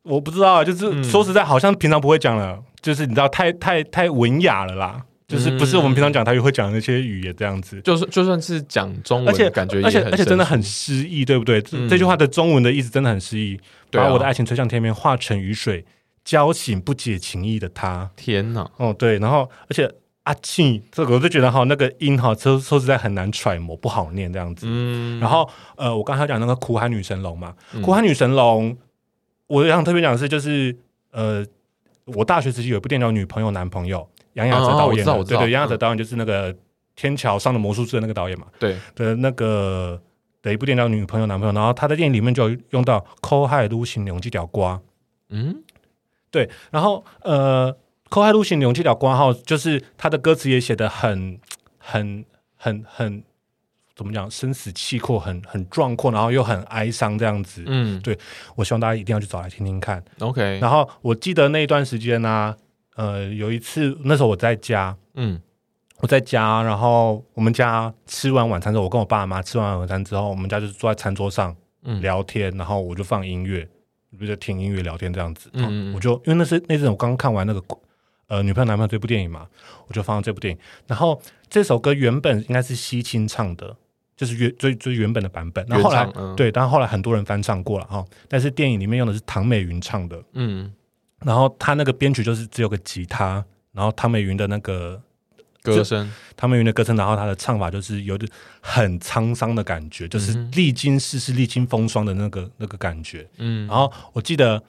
[0.03, 2.59] 我不知道，就是、嗯、说实在，好像平常不会讲了。
[2.81, 5.01] 就是你知道，太太太文雅了啦。
[5.27, 7.81] 就是不是我们平常讲台语会讲的那些语言这样子。
[7.81, 11.59] 就是就算是讲中文，而且感觉而且而且真的很诗意，对不对？
[11.71, 13.59] 嗯、这句话的中文的意思真的很诗意。
[13.89, 15.83] 把、啊、我的爱情吹向天边，化成雨水。
[16.25, 18.69] 浇醒不解情意的他，天哪！
[18.77, 19.89] 哦，对，然后而且
[20.23, 24.65] 阿庆这个我就觉得哈，那个音哈说说实在很难揣摩，不好念这样子。
[24.67, 28.75] 嗯，然后呃，我刚才讲那个苦海女神龙嘛，嗯、苦海女神龙，
[29.45, 30.75] 我想特别讲的是，就是
[31.11, 31.45] 呃，
[32.05, 33.99] 我大学时期有一部电影叫《女朋友男朋友》，
[34.33, 36.51] 杨雅哲导演对对，杨雅哲导演就是那个
[36.95, 38.75] 《天桥上的魔术师》的那个导演嘛，对。
[38.95, 40.01] 的那个
[40.41, 44.81] 的一部电影叫《女朋友男朋友》，然后他在电影里面就用到“抠海撸心两这条瓜”，
[45.29, 45.61] 嗯。
[46.35, 47.73] 对，然后呃，
[48.09, 51.39] 寇海路行勇气了挂号，就是他的歌词也写的很、
[51.77, 52.25] 很、
[52.57, 53.23] 很、很，
[53.95, 57.63] 怎么讲，生死契阔，很、很壮阔，然后又很哀伤这样子。
[57.67, 58.19] 嗯，对，
[58.57, 60.03] 我希望大家一定要去找来听听看。
[60.19, 62.57] OK，然后我记得那一段时间呢、啊，
[62.97, 65.39] 呃，有一次那时候我在家，嗯，
[66.01, 71.55] 我在家，然后我们家吃完晚餐之后，我跟我爸妈吃完晚餐之后，我们家就是坐在餐桌上
[72.01, 73.65] 聊天，嗯、然后我就放音乐。
[74.15, 77.61] 不是听音乐聊天这样子，嗯，我就因为那是那阵我刚刚看完那个
[78.27, 79.47] 呃女朋友男朋友这部电影嘛，
[79.87, 80.59] 我就放了这部电影。
[80.87, 83.75] 然后这首歌原本应该是西青唱的，
[84.15, 85.65] 就是原最最原本的版本。
[85.67, 88.03] 然后后来、嗯、对，但后来很多人翻唱过了哈。
[88.27, 90.73] 但是电影里面用的是唐美云唱的，嗯。
[91.23, 95.01] 然后他那个编曲就是只有个吉他，然后唐美云的那个。
[95.65, 96.11] 歌声，
[96.45, 98.29] 唐美云的歌声，然后他的唱法就是有点
[98.61, 103.27] 很沧桑的感觉，就是历经世事、历经风霜的那个那个感觉。
[103.39, 104.61] 嗯，然后我记得，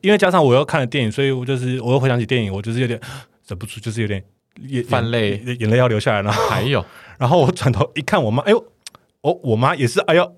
[0.00, 3.00] 因为加上我又看了电影，所以我就是我又回想起电影，我就是有点
[3.46, 4.20] 忍不住，就是有点
[4.66, 6.32] 眼泛泪，眼泪要流下来了。
[6.32, 6.84] 还有，
[7.16, 8.58] 然后我转头一看，我妈，哎呦，
[9.20, 10.24] 哦，我妈也是，哎呦，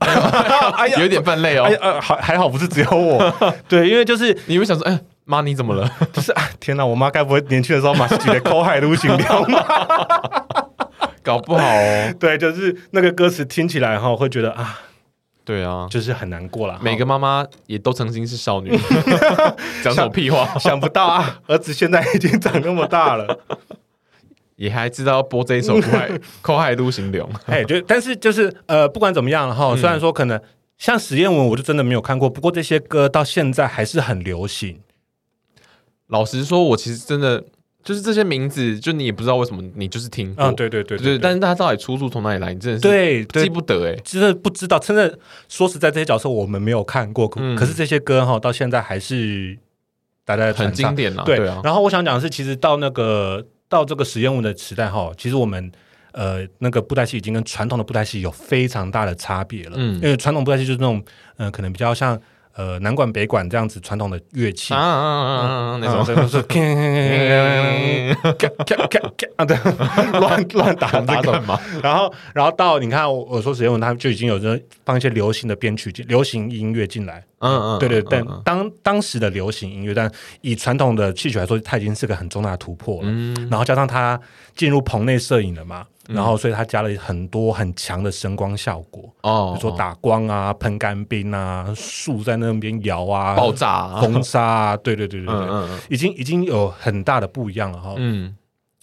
[0.77, 1.65] 哎呀，有点泛泪哦。
[1.65, 3.35] 哎呃，还还好不是只有我，
[3.67, 5.01] 对，因为就是你会想说，哎。
[5.25, 5.89] 妈，你怎么了？
[6.13, 6.85] 就是啊，天哪！
[6.85, 9.65] 我妈该不会年轻的时候马上记得口海都行掉吗？
[11.23, 12.15] 搞不好哦。
[12.21, 14.81] 对，就是那个歌词听起来哈，会觉得啊，
[15.45, 16.79] 对啊，就是很难过了。
[16.83, 18.71] 每个妈妈也都曾经是少女，
[19.83, 20.59] 讲什么屁话？
[20.59, 23.41] 想不到啊，儿子现在已经长那么大了，
[24.57, 25.81] 也还知道要播这一首
[26.41, 27.29] 《抠海路行流》。
[27.47, 30.41] 哎，就但是就是呃，不管怎么样哈，虽然说可能
[30.79, 34.81] 像实验文，我就真的没有看过，不过这些歌到现在还是很流行。
[36.09, 37.43] 老实说，我其实真的
[37.83, 44.79] 就是这些名字，就你也不知道为什么，你就是听过，嗯，对对对对，但是他到底出处从哪里来，你真的是对记不得哎，真的不知道。
[44.79, 45.19] 真的
[45.49, 49.59] 说实在，这些角色我们没有看过，可是这些歌哈，到现在还是
[50.25, 51.25] 大家很经典了。
[51.25, 51.61] 对啊。
[51.65, 55.73] 然后我想讲的是，其实到那个到这个实验物的时代哈，其实我们
[56.13, 59.73] 呃，那个布袋戏已经跟传统的布袋戏有非常大的差别了。
[59.75, 60.99] 嗯，因为传统布袋戏就是那种，
[61.39, 62.21] 嗯、呃，可能比较像。
[62.55, 66.59] 呃，南管北管这样子传统的乐器啊啊啊啊，那种都是咔
[68.35, 69.57] 咔咔咔啊，对，
[70.21, 71.59] 乱乱打打什么？
[71.83, 77.25] 然后，然后到你看，我说实验文，他就已经有人放一些流行的编曲、流行音乐进来。
[77.39, 80.11] 嗯嗯， 对对，但当当时的流行音乐，但
[80.43, 83.09] 以传统的戏曲来说，它已经是个很重大的突破了。
[83.11, 84.21] 嗯，然后加上它
[84.55, 85.85] 进入棚内摄影了嘛。
[86.09, 97.95] 然后，所以它加了很多很强的声光效果哦，比如说打光啊、喷干冰啊、树在那边摇啊、爆炸、啊、风沙啊，对对对对对，嗯嗯嗯已经已经有很大的不一样了哈。
[97.97, 98.35] 嗯，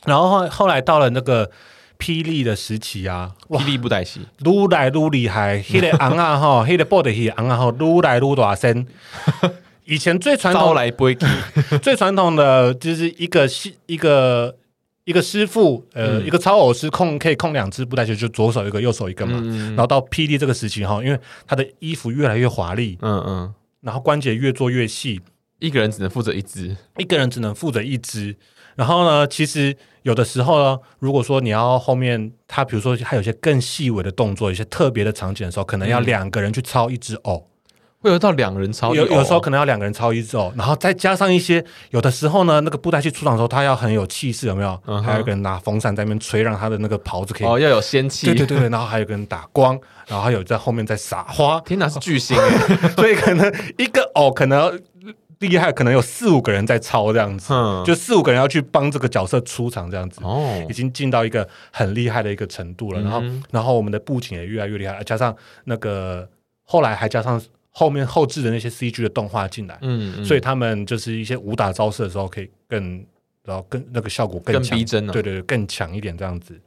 [0.06, 1.52] 然后后后来到了那个
[2.00, 8.88] 霹雳的时期啊，霹雳布袋戏，越来越厉害，那个昂啊哈，那个布袋戏昂啊哈，越来越大声。
[9.84, 10.90] 以前最传统来
[11.82, 14.56] 最传统的就是一个戏一个。
[15.10, 19.40] 一个师傅，呃，嗯、一个操偶师控可以控两只布袋戏，就左手一个，右手一个嘛。
[19.44, 25.20] 嗯、然后到霹雳这个时期哈，因为他的衣服越来越华丽，嗯嗯，然后关节越做越细，
[25.58, 28.38] 一个人只能负责一只，一个人只能负责一只。
[28.76, 37.49] 然后呢，其实有的时候呢，如果说你要后面他比如说还有一些更细微的动作，一些特别的场景的时候，可能要两个人去操一只偶。
[38.02, 44.70] 会有到两人操，有有时候可能要两个人操一只偶，然后再加上一些，有的时候呢，那个布袋戏出场的时候，他要很有气势，有没有？
[44.88, 48.28] 嗯、哼还有个人拿风扇在那边吹，让他的那个袍子可以哦，要有仙气。
[48.28, 51.60] 对对对，然后还有个人打光，然后还有在后面在撒花。
[51.66, 52.88] 天哪，是巨星哎！
[52.96, 54.82] 所以可能一个哦可能
[55.40, 60.22] 厉害，可能有四五个人在操这样子，嗯、就四五个人要去帮这个角色出场这样子。
[60.24, 63.02] 哦，已经进到一个很厉害的一个程度了。
[63.02, 65.36] 然后，嗯、然后我们的布景也越来越厉害，加上
[65.66, 66.26] 那个
[66.64, 67.42] 后来还加上。
[67.72, 73.06] 后面后置的那些 CG 的动画进来，嗯，嗯，所以他们就是一些武打招式的时候，可以更，
[73.44, 76.60] 然后更那个效果更逼真，对对对，更强一点这样子。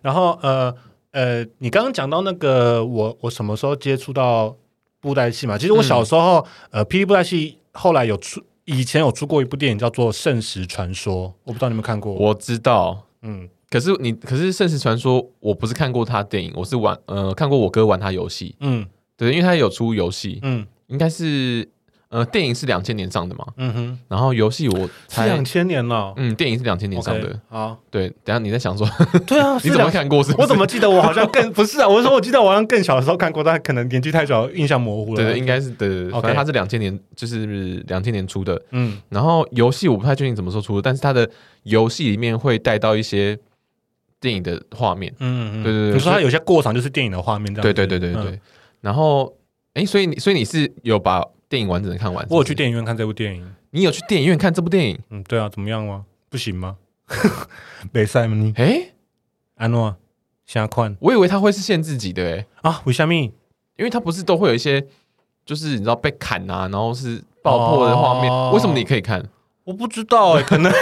[0.00, 0.74] 然后呃
[1.10, 4.56] 呃，你刚刚讲到那个我我什么时候接触到
[5.00, 5.58] 布袋戏嘛？
[5.58, 6.38] 其实我小时候、
[6.70, 12.12] 嗯、呃，霹雳布袋戏后来有出，以前有出过一部电影叫做《圣石传说》，我不知道你们看过？
[12.14, 18.86] 我知道，嗯，可是你可是《圣石传说》，我不是看过他电影，我是玩呃看过我哥玩他游戏，嗯。
[19.20, 21.68] 对，因为他有出游戏，嗯，应该是
[22.08, 28.84] 呃，电影是两千年上的嘛，嗯哼，然后游戏我才两千年了，嗯，电影是两千年上的，好，对，等下你在想说，
[29.26, 30.18] 对啊， 你怎么看过？
[30.38, 31.86] 我怎么记得我好像更 不是啊？
[31.88, 35.22] 我说我记得我好像更小的时候看过，但可能年纪太小，印象模糊了。
[35.22, 37.46] 对对，应该是对对对，反正他是两千年，就是
[37.86, 41.28] 两千年出的，嗯，然后游戏我不太确定什么时候出的，但是他的
[41.62, 43.38] 游戏里面会带到一些
[44.18, 48.40] 电影的画面，嗯嗯，对对对，你说他有些过场就是电影的画面，这样，对对对对对。
[48.80, 49.36] 然后，
[49.74, 52.34] 哎，所以你，所以你是有把电影完整的看完是不是？
[52.36, 53.54] 我有去电影院看这部电影。
[53.70, 54.98] 你有去电影院看这部电影？
[55.10, 56.04] 嗯，对啊，怎么样吗？
[56.28, 56.76] 不行吗？
[57.92, 58.34] 没赛吗？
[58.36, 58.52] 你？
[58.56, 58.92] 哎，
[59.56, 59.96] 安诺，
[60.46, 60.96] 瞎看。
[61.00, 63.14] 我以为他会是限制级的，哎啊，为什么？
[63.14, 64.84] 因为他不是都会有一些，
[65.44, 68.30] 就是你知道被砍啊，然后是爆破的画面。
[68.32, 69.24] 哦、为什么你可以看？
[69.64, 70.72] 我不知道哎，可能，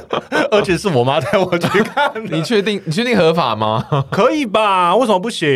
[0.50, 2.12] 而且是我妈带我去看。
[2.32, 2.80] 你确定？
[2.86, 3.84] 你确定合法吗？
[4.10, 4.96] 可以吧？
[4.96, 5.48] 为什么不行？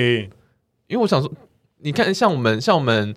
[0.88, 1.30] 因为我想说。
[1.82, 3.14] 你看，像我们，像我们，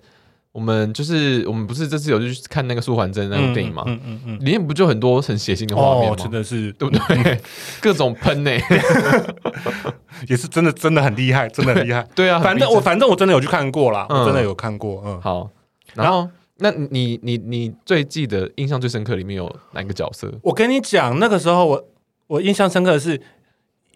[0.52, 3.84] 我们就是我们不是这次有去看那个舒缓真那部电影吗？
[3.86, 6.16] 嗯嗯嗯，里面不就很多很血腥的画面吗？
[6.16, 7.40] 真的是，对不对？
[7.80, 8.50] 各种喷呢，
[10.28, 12.06] 也是真的，真的很厉害，真的厉害。
[12.14, 15.02] 对啊，反正我反正我真的有去看过啦，我真的有看过。
[15.06, 15.50] 嗯，好。
[15.94, 20.32] 然后，那你你你最记得、印象最深刻里面有哪个角色？
[20.42, 21.84] 我跟你讲，那个时候我
[22.26, 23.20] 我印象深刻的是。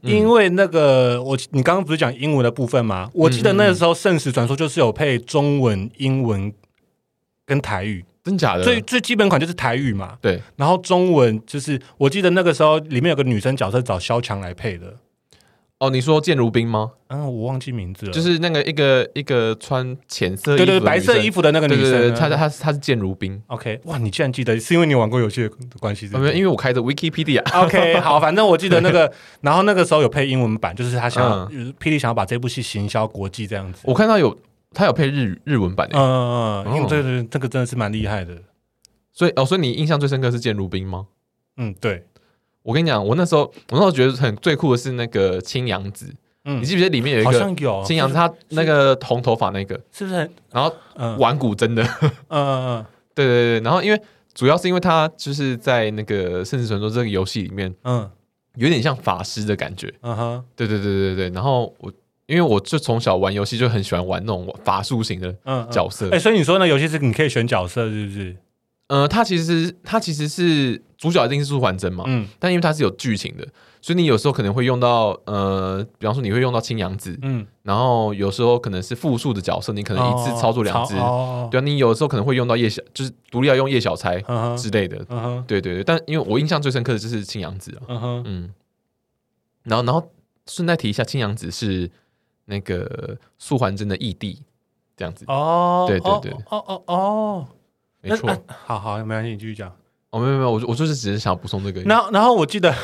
[0.02, 3.10] 因为那个我，你刚刚不是讲英文的部分吗？
[3.12, 6.52] 我记得那个时候《圣石传说》就是有配中文、英文
[7.44, 8.64] 跟台语，真假的？
[8.64, 10.16] 最最基本款就是台语嘛。
[10.20, 14.96] 对，然后中文就是我记得那个时候里面有个女生角色找萧蔷来配的。
[15.80, 16.92] 哦，你说剑如冰吗？
[17.08, 18.12] 嗯，我忘记名字了。
[18.12, 23.42] 就是那个一个一个穿浅色对对白色衣服的那个女生，她她她是剑如冰。
[23.46, 26.06] OK，哇，你竟然记得，是因为你玩过游戏的关系？
[26.08, 27.42] 没有，因为我开着 Wikipedia。
[27.64, 31.48] OK， 好，反正我记得那个，然后那个时候有配英文版，就是他想
[31.80, 33.80] 霹雳想要把这部戏行销国际这样子。
[33.84, 34.36] 我看到有
[34.74, 38.36] 他有配日日文版，嗯嗯嗯，因为这个这个真的是蛮厉害的。
[39.12, 41.06] 所以哦，所以你印象最深刻是剑如冰吗？
[41.56, 42.04] 嗯，对。
[42.62, 46.06] 我跟你讲，我那时候我那时候觉得很最酷的是那个青阳子。
[46.42, 47.30] 你记不记得里面有一个？
[47.30, 50.28] 好像有青阳，他那个红头发那个，是不是？
[50.50, 50.74] 然后
[51.18, 53.60] 玩古筝的，嗯嗯嗯， 对对对。
[53.60, 54.02] 然后因为
[54.34, 58.10] 主要是因为他就是在那个《圣石传说》这个游戏里面，嗯，
[58.56, 61.28] 有点像法师的感觉，嗯哼，对对对对对。
[61.30, 61.92] 然后我
[62.26, 65.32] 因为我就从小玩游戏就很喜欢玩那种法术型的
[65.70, 68.36] 角色，哎，所以你说那游戏是你可以选角色，是不是？
[68.88, 73.48] 呃，他其实他其实是主角一定是素还真嘛，嗯，但因为它是有剧情的，
[73.80, 84.20] 所以你有时候可能会用到呃，比方说你会用到青阳子，嗯，然后有时候可能是复数的角色，你可能一次操作两只，哦、对啊，你有时候可能会用到叶小，就是独立要用叶小钗
[84.56, 84.98] 之类的，
[85.48, 88.54] 对对对，但因为我印象最深刻的就是青阳子啊，嗯哼，嗯，
[89.62, 90.06] 然后然后
[90.46, 91.90] 顺带提一下，青阳子是
[92.44, 94.42] 那个素还真的义弟。
[94.96, 95.24] 这样子。
[95.28, 97.46] 哦，对对对，哦哦哦，
[98.02, 98.28] 没错，
[98.66, 99.74] 好好，没关系，你继续讲。
[100.10, 101.82] 哦，没有没有，我我就是只是想补充这个。
[101.82, 102.74] 然后然后我记得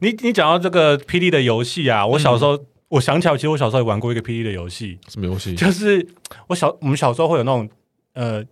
[0.00, 4.98] 你你讲到这个霹雳的游戏啊，我小时候我想起来，其实我小时候也玩过一个霹雳的游戏。
[5.08, 5.54] 什么游戏？
[5.54, 6.06] 就是
[6.48, 7.68] 我小我们小时候会有那种
[8.14, 8.44] 呃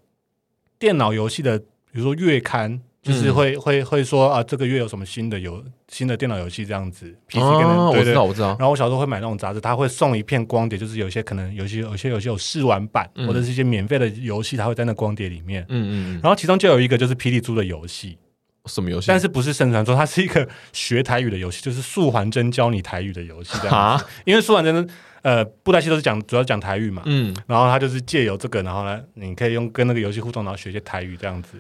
[0.79, 2.81] 电脑游戏的，比如说月刊。
[3.09, 8.49] 就是会会会说啊，这个月有什么新的游新的电脑游戏这样子对，我知道我知道。
[8.49, 15.65] 然后我小时候会买那种杂志，他会送一片光碟，就是有些可能有些有些有些有试玩版，或者是一些免费的游戏，它会在那光碟里面。
[15.71, 16.21] 嗯嗯。
[16.23, 18.19] 然后其中就有一个就是霹雳猪的游戏，
[18.67, 19.07] 什么游戏？
[19.09, 23.67] 但是不是圣传说，它是一个学台语的游戏，就是素环真教你台语的游戏。
[23.69, 23.99] 啊？
[24.27, 24.89] 因为素环真
[25.23, 27.03] 呃布袋戏都是讲主要讲台语嘛。
[27.07, 27.35] 嗯。
[27.47, 31.59] 然后他就是借由这个，然后呢，你可以用跟那个游戏互动，然后学一些台语这样子。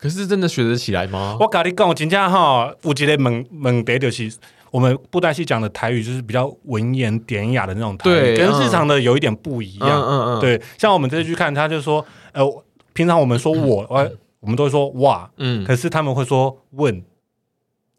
[0.00, 1.36] 可是真的学得起来吗？
[1.38, 4.32] 我跟你讲，真正哈，有一个问问题就是，
[4.70, 9.88] 我们布袋戏讲的台语就是比较文言典雅的那种台语，对跟日常的有一点不一样。
[9.90, 10.40] 嗯嗯嗯。
[10.40, 12.42] 对，像我们这次去看，他就说，呃，
[12.94, 17.04] 平常我们说我，我、嗯、我们都会说哇，嗯，可是他们会说问，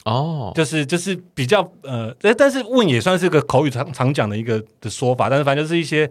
[0.06, 6.10] 哦，就是就是比较呃，但是问也算是个口语常常讲的一个的说法，但是反正就是一些。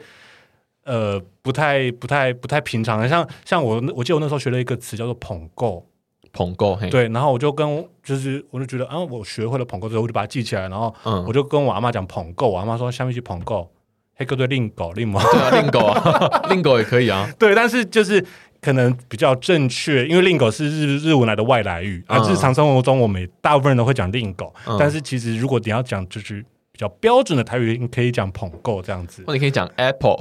[0.90, 2.98] 呃，不太、不太、不太平常。
[2.98, 5.86] 的，像像我，我记得我那时候学了一个词叫做“捧够”，
[6.34, 10.92] 捧够，对，然后我就跟，就是我就觉得，啊，我学会了捧够之后，我就把它记起来，然后，
[11.28, 13.70] 我就跟我阿妈讲捧够，我阿妈说下面去捧够，
[14.16, 18.26] 黑哥对令狗令猫，对啊，令狗啊， 令狗也可以啊，对，但是就是
[18.60, 26.44] 可能比较正确，因为令狗是日日文来的外来语，而日常生活中我们大部分人都会讲令狗，但是其实如果你要讲就是。
[26.80, 30.16] 比较标准的台语，你可以讲捧够这样子，或者你可以讲 apple，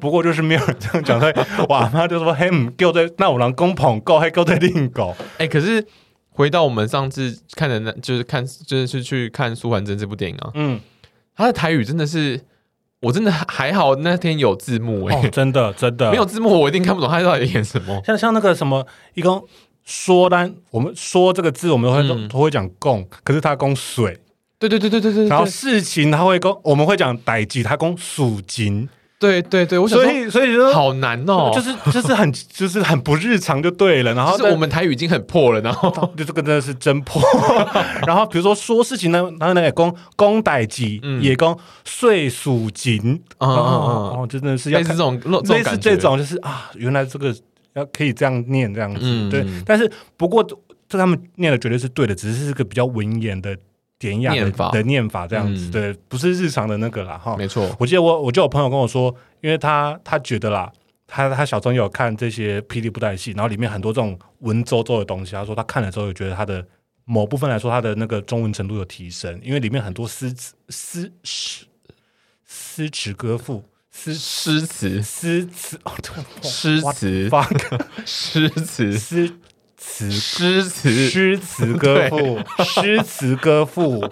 [0.00, 1.20] 不过就是没有人这样讲。
[1.20, 1.32] 所以
[1.68, 5.86] 我阿妈就说：“嘿，够在那我郎公捧够，还够在另狗。”哎，可是
[6.30, 10.50] 回到我们上次看的那，就是看，就是去看苏环真这部电影啊。
[10.54, 10.80] 嗯，
[11.36, 12.40] 他的台语真的是，
[13.02, 18.02] 我真的还好，那天有字幕哎、欸哦，真的真的没有字幕，我一定看不懂他到底演什么。
[18.04, 19.46] 像像那个什么，一共
[19.84, 24.18] 说单，我们说这个字，我们都会、嗯、都会讲供，可是他供水。
[24.60, 28.86] 对对对对对对，然后事情他会跟我们会讲代志，他讲属金，
[29.18, 37.22] 对对对，我想所以所以说好难哦，就是就是很就是很不日常就对了，然后我们台语已经很破了，然后 就这个真的是真破，
[38.06, 40.84] 然后比如说说事情呢，然后那个公公代志
[41.22, 47.34] 也公岁属金，哦哦哦，真的是要类似这种类似这种就是啊，原来这个
[47.72, 49.00] 要可以这样念这样子，
[49.30, 50.46] 对，但是不过
[50.86, 53.56] 这他们念的绝对是对的，只是是个比较文言的。
[54.00, 54.70] 典雅的念法。
[54.70, 57.70] 的念法这样子，嗯、对，不是日常的那个啦，哈，没错。
[57.78, 60.72] 我记得我，我就有朋友跟我说，因为他他觉得啦，
[61.06, 66.66] 他他小时候有看这些霹雳布袋戏，然后里面很多这种文绉绉的东西，他说他看了之后，也觉得他的
[67.04, 71.66] 某部分来说，他的那个中文程度有提升，因为里面很多诗词诗诗
[72.46, 75.02] 诗词歌赋诗诗词。
[75.02, 75.92] 诗词哦，
[76.42, 77.30] 诗词。
[78.06, 78.98] 诗词。
[78.98, 79.30] 诗。
[79.80, 80.90] 词诗词。
[81.08, 84.06] 诗词歌赋诗词歌赋，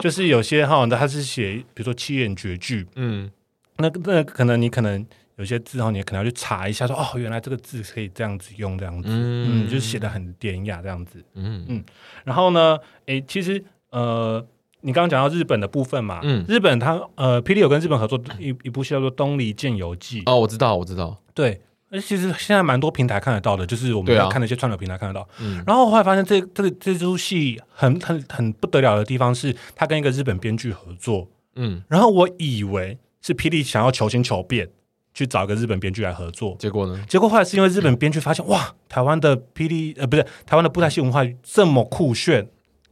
[0.00, 3.30] 就是有些哈，他是写，比如说七言绝句，嗯，
[3.76, 5.06] 那那可能你可能
[5.36, 11.64] 有些字哈，你可能要去查一下说，说哦，原来这个字可以这样子用，这样子，嗯，嗯，就是写的很典雅这样子，嗯。
[11.68, 11.84] 嗯，
[12.24, 14.44] 然后呢，哎，其实呃，
[14.80, 21.60] 你刚刚讲到日本的部分嘛，嗯，日本它呃，霹雳有跟日本合作一一部戏叫做《东离剑游记》，哦，我知道，我知道，对。
[22.00, 25.28] 其实现在蛮多平台看得到的，就是我们要看那些串流平台看得到。
[25.66, 31.28] 然后后来发现这这个这出戏很很很不得了的地方是，他跟一个日本编剧合作。
[31.56, 34.68] 嗯，然后我以为是霹雳想要求新求变，
[35.12, 36.56] 去找一个日本编剧来合作。
[36.58, 37.04] 结果呢？
[37.08, 42.48] 结果后来是因为日本编剧发现，哇，台湾的霹雳呃不是台湾的布袋戏文化这么酷炫。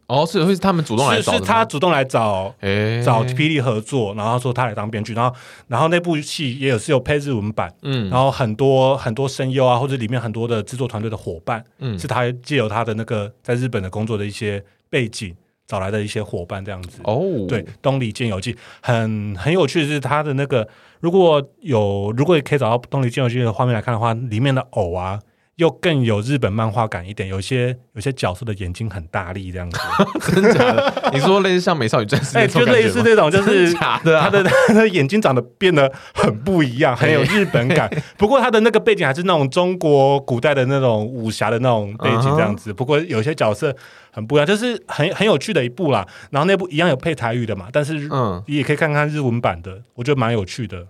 [0.06, 5.34] 哦，是会是他们主动来找，是他主动来找，欸、找霹雳合作，然后说他来当编剧，然后
[5.68, 15.34] 然后那部戏也有是有配日文版，嗯，然后很多很多声优啊，或者里面很多的制作团队的伙伴，嗯，是他借由他的那个在日本的工作的一些背景
[15.66, 17.00] 找来的一些伙伴这样子。
[17.04, 20.68] 哦，对，《东离剑游记》很很有趣的是他的那个，
[21.00, 25.18] 如果有如果可以找到《东离剑游记》的画面来看的话，里面的偶啊。
[25.56, 29.78] 又更有日本漫画感一点，有些有些角色的眼睛很大力，这样子，
[30.32, 31.10] 真的假的？
[31.12, 37.90] 你说类似像美少女战士，哎、欸，就类似那种，就是假的、啊，他的他的眼睛长得变得很不一样，很有日本感。
[38.16, 42.72] 不过他的那个背景还是那种中国古代的那种武侠的那种背景，这样子。
[42.72, 43.76] 不过有些角色
[44.10, 46.06] 很不一样，就是很很有趣的一部啦。
[46.30, 50.86] 然后那部一样有配台语的嘛，但是嗯，你也可以看看日文版的，我觉得蛮有趣的。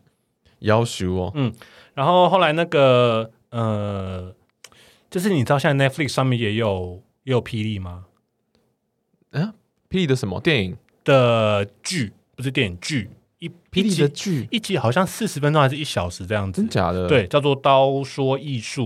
[0.60, 1.52] 要求哦，嗯，
[1.94, 4.32] 然后后来那个呃。
[5.12, 8.06] 就是你知道，现在 Netflix 上面也有也有霹雳吗？
[9.32, 9.54] 嗯、啊，
[9.90, 12.14] 霹雳的什么电影的剧？
[12.34, 16.62] 不是电影剧，一霹雳的剧一集好像四十分钟还是一小时这样子？
[16.62, 17.06] 真假的？
[17.06, 18.84] 对，叫做《刀说艺术》。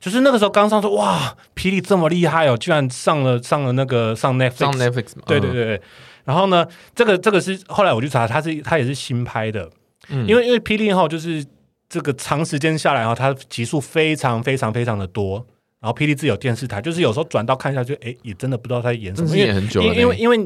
[0.00, 5.22] 就是那个时候刚上说，哇，霹雳这么厉害哦，居然上了上了那个上 Netflix 上 Netflix 嘛？
[5.26, 5.76] 对对对对。
[5.76, 5.82] 嗯、
[6.24, 9.70] 然后呢，这个这个是后来我去查，它是它也是新拍的，
[10.08, 11.44] 嗯，因为因为霹雳号就是。
[11.92, 15.46] 这个长时间下来哈，它集数非常非常非常的多。
[15.78, 19.36] 然后霹雳自有电视台，就是有时候转到看下去，哎，也真的不知道他在演什么。
[19.36, 20.36] 因为因为因为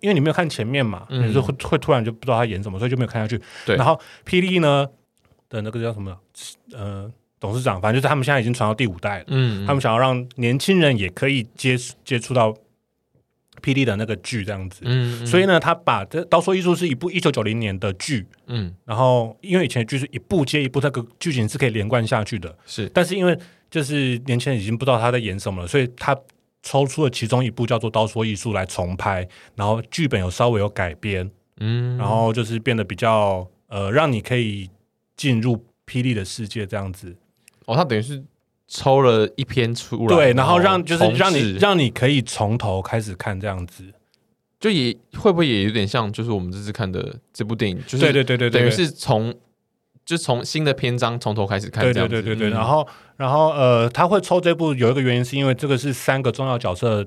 [0.00, 3.40] 因为你没有看前面嘛，有时候会会突然就不知道他演什么，所以就没有看下去。
[3.64, 3.76] 对。
[3.76, 4.86] 然后霹雳呢
[5.48, 6.14] 的那个叫什么？
[6.74, 9.24] 呃，董事长，反正就是他们现在已经传到第五代了。
[9.28, 9.66] 嗯。
[9.66, 12.54] 他们想要让年轻人也可以接接触到。
[13.60, 23.38] 霹雳的那个剧这样子，嗯，嗯，所以呢，他把这《刀说艺术》是一部一九九零年的剧，嗯，然后因为以前的剧是一部接一部，那个剧情是可以连贯下去的，是，但是因为
[23.70, 26.16] 就是年轻人已经不知道他在演什么了，所以他
[26.62, 34.70] 抽出了其中一部叫做《刀说艺术》来重拍，然后剧本有稍微有改编，嗯，然后就是变得比较呃，让你可以
[35.16, 37.16] 进入霹雳的世界这样子，
[37.66, 38.22] 哦，他等于是。
[38.72, 43.82] 抽了一篇出来，对，然后让就是让你让你可以从头开始看这样子，
[44.60, 49.34] 就也会不会也有点像，就是我们这次看的这部电影，就是对对对对，等于是从
[50.06, 52.50] 就从新的篇章从头开始看，对对对对对。
[52.50, 57.04] 然后然后呃，他会抽这部有一个原因，是因为这个是三个重要角色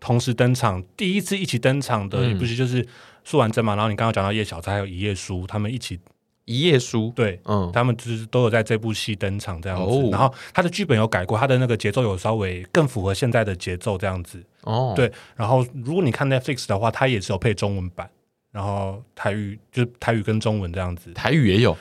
[0.00, 2.86] 同时登场，第一次一起登场的一部戏就是
[3.24, 6.00] 素还真嘛，然后你刚刚讲到叶小钗还有一页书，他们一起。
[6.46, 18.10] 一页书，对，嗯，他们就是都有在这部戏登场这样子，哦、然后他的剧本有改过，他的那个节奏有稍微更符合现在的节奏这样子，哦，对，然后如果你看 Netflix 的话，它也是有配中文版，
[18.52, 21.74] 然后台语就是台语跟中文这样子，台语也有，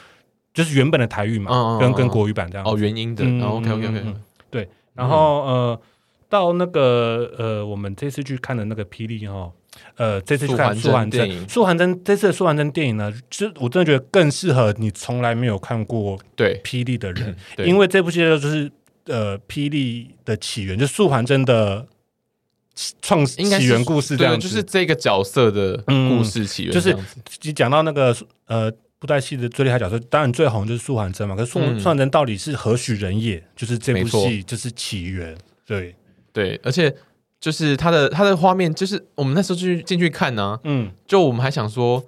[0.54, 4.14] 就是原本的台语嘛，嗯、跟跟国语版这样子，哦，原音的、嗯、，OK OK OK，
[4.50, 5.82] 对，然后、嗯、呃，
[6.30, 9.52] 到那个呃，我们这次去看的那个霹雳哈。
[9.96, 18.72] 呃，这次去看素还真，素还真这次的素还真电影呢，其实我真的觉得更适合你从来没有看过对霹雳的人，因为这部戏就是
[19.06, 21.86] 呃霹雳的起源，就素还真的
[23.04, 26.98] 创起源故事这样，就是这个角色的故事起源，就是
[27.44, 28.16] 你讲到那个
[28.48, 33.44] 呃布袋戏的最厉害角色，当然最红就是素还真嘛，可是素素还真到底是何许人也？
[33.56, 35.38] 就是这部戏就是起源，
[35.68, 35.96] 对。
[36.32, 36.92] 对，而且。
[37.44, 42.02] 就是他的他的画面，就是我们那时候去进去看呢、啊，嗯，就我们还想说，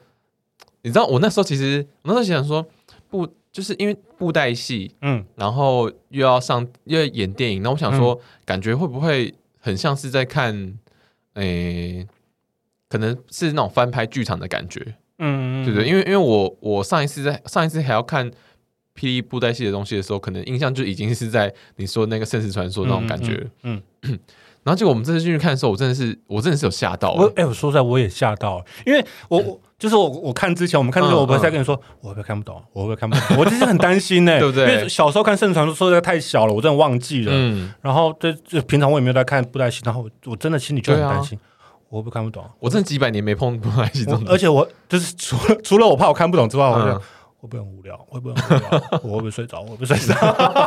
[0.83, 2.65] 你知道我那时候其实我那时候想说，
[3.09, 10.55] 布就是因为布袋戏，嗯，然后又要上又要演电影，那我想说，感觉会不会很像是在看，
[11.33, 12.07] 诶、欸，
[12.88, 14.79] 可能是那种翻拍剧场的感觉，
[15.19, 15.89] 嗯，嗯，对不对？
[15.89, 18.31] 因为因为我我上一次在上一次还要看
[18.95, 23.75] 霹雳布袋戏的东西的时候，可能印象就已经是在你说那个圣石传说那种感觉，嗯。
[24.03, 24.19] 嗯 嗯
[24.66, 27.13] 然后结果我们这次进去看的时候，我真的是，我真的是有吓到。
[27.13, 32.59] 我哎，我说实在，我也吓到，因为我我就是我我看之前，我们看的时候，我不是在跟你说，我会不会看不懂？
[32.74, 33.38] 我会不会看不懂？
[33.38, 34.63] 我其实很担心呢， 对不对？
[34.63, 37.32] 因为小时候看《圣传说》实在太小了，我真的忘记了。
[37.32, 37.72] 嗯。
[37.80, 41.38] 然后这这平常我也没有在看布袋戏，然后我真的心里就很担心，
[41.89, 42.43] 我会不会看不懂？
[42.59, 47.01] 我真的几百年没碰布袋戏，而且我就是除了除了我怕我看不懂之外，我就。
[47.45, 47.97] 会不会很无聊？
[48.09, 48.99] 会不会很无聊？
[49.03, 49.61] 我会不会睡着？
[49.61, 50.15] 我会不会睡着？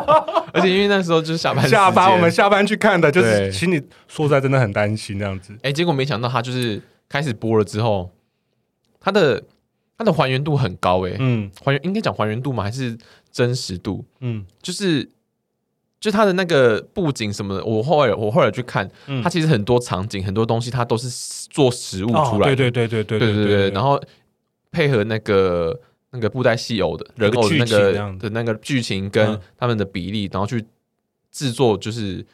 [0.55, 5.53] 而且因为那时候就是下班，下班我们下班去看的，就是心里说实在真的很担心那样子。
[5.62, 8.11] 哎，结果没想到他就是开始播了之后，
[9.01, 9.43] 他的
[9.97, 12.62] 他的还原度很高哎，嗯，还原应该讲还原度吗？
[12.62, 12.97] 还是
[13.31, 14.05] 真实度？
[14.20, 15.09] 嗯，就是
[16.01, 18.89] 就他的那个布景什么的，我后来我后来去看，
[19.22, 21.09] 他其实很多场景很多东西，他都是
[21.51, 24.01] 做实物出来的，对对对对对对对对，然后
[24.70, 25.79] 配合那个。
[26.11, 30.65] 那个布袋戏偶的人偶的那个的那个剧情跟他们的比例，然后去
[31.31, 32.25] 制作就是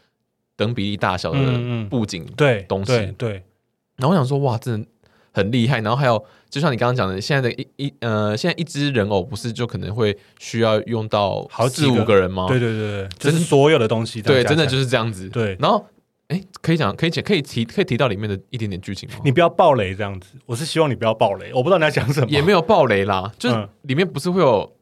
[0.56, 1.38] 等比例大小的
[1.90, 3.42] 布景对东西对，
[3.96, 4.88] 然后我想说哇，真的
[5.32, 5.80] 很厉害。
[5.80, 12.46] 然后还有就像你刚刚讲的，现在的一一呃，现在一只人偶不是就可能会需要用到好四五个人吗？
[12.48, 15.56] 对对对，就是所有的东西对，真的就是这样子对。
[15.60, 15.84] 然后。
[16.28, 19.16] 哎，可以讲，可以讲，可以提，可以提到里面的一点点剧情吗？
[19.24, 21.52] 你不要爆雷这样子，我是希望你不要爆雷。
[21.52, 24.74] 我不知道你在讲什么，也没有爆雷啦，就是里面不是会有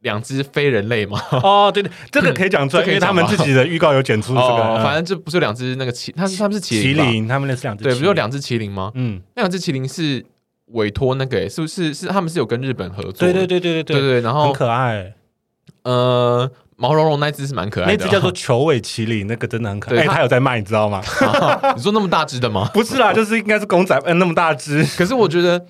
[0.00, 1.20] 两只非人类吗？
[1.42, 4.82] 哦，对对，这个可以讲出来， 因为他们自己的预告有剪出这个。
[4.82, 8.90] 反正这不是有两只那个麒，他是他们是麒麟，麒麟，他们那是两只，对，不是有两只麒麟吗？
[8.94, 10.24] 嗯，那两只麒麟是
[10.72, 13.12] 委托那个，是不是是他们是有跟日本合作？
[13.12, 15.14] 对对对对对对对，然后很可爱。
[15.84, 20.06] 呃，毛茸茸那只是蛮可爱的，那只叫做球尾麒麟，那个真的很可爱。
[20.06, 21.02] 他有在卖，你知道吗？
[21.76, 22.70] 你说那么大只的吗？
[22.74, 24.84] 不是啦，就是应该是公仔，嗯，那么大只。
[24.96, 25.66] 可是我觉得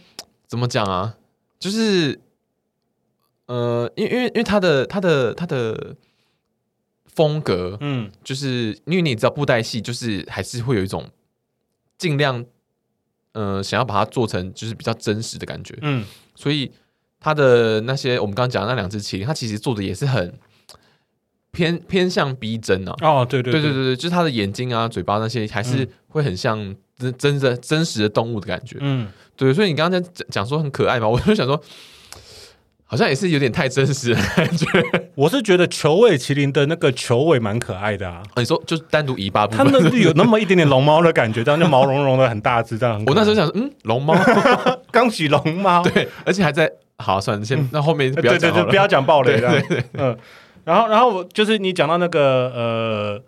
[0.46, 1.14] 怎么讲啊，
[1.58, 2.20] 就是。
[3.48, 5.94] 呃，因为因为因为他的他的他的
[7.14, 11.08] 风格，嗯，就是因为你知道布袋戏，就是还是会有一种
[11.96, 12.44] 尽量，
[13.34, 16.04] 呃，想要把它做成就是比较真实的感觉，嗯，
[16.34, 16.72] 所以
[17.20, 20.36] 他的那些我们刚刚讲的那两只麒麟，他其实做的也是很
[21.56, 26.58] 偏偏向逼真啊，哦，对对对对对对，就是他的眼睛啊、嘴巴那些，还是会很像
[26.98, 31.58] 真真的真实的动物的感觉，嗯，对，所以你刚刚在讲讲说很可爱嘛，我就想说。
[32.88, 34.64] 好像也是有点太真实的感觉。
[35.16, 38.22] 我是觉得球尾麒麟的那个球尾蛮可爱的啊。
[38.36, 43.02] 你说就是单独尾巴部分，它那有那么一点点龙猫的感觉，这样就毛茸茸的很大只，这样。
[43.08, 44.14] 我那时候想说，嗯，龙猫，
[44.92, 46.70] 刚起龙猫，对，而且还在。
[46.98, 49.50] 好，算了，先那后面不要讲，对对对，不要讲暴雷了。
[49.58, 50.16] 对对对，嗯。
[50.66, 53.22] 然后，然后我就是你讲到那个呃，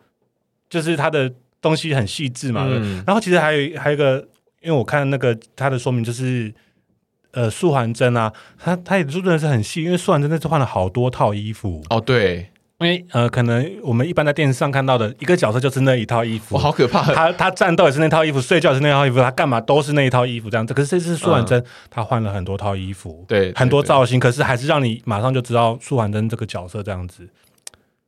[0.69, 1.33] 就是它的
[1.63, 2.69] 东西很细致嘛。
[3.07, 4.19] 然后其实还有还有一个，
[4.61, 6.53] 因为我看那个它的说明就是。
[7.33, 12.01] 呃，素还真啊，他他也做的是很细，因为素还真那次换了好多套衣服哦。
[12.01, 12.49] 对，
[12.81, 17.03] 因为呃，可能我们一般在电视上看到的一个角色就是那一套衣服，哇，好可怕！
[17.13, 20.73] 他他战斗也是那套衣服，睡觉也是那套衣服，他干嘛都是那一套衣服这样子。
[20.73, 21.61] 可是这次素还真
[21.91, 27.29] 他换了很多套衣服，对，很多造型，可是还是让你马上就知道素还真这个角色这样子，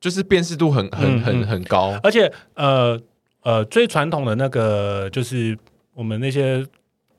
[0.01, 1.99] 就是辨识度很很很很高。
[2.05, 2.97] 而且呃
[3.43, 5.59] 呃，最传统的那个就是
[5.95, 6.64] 我们那些。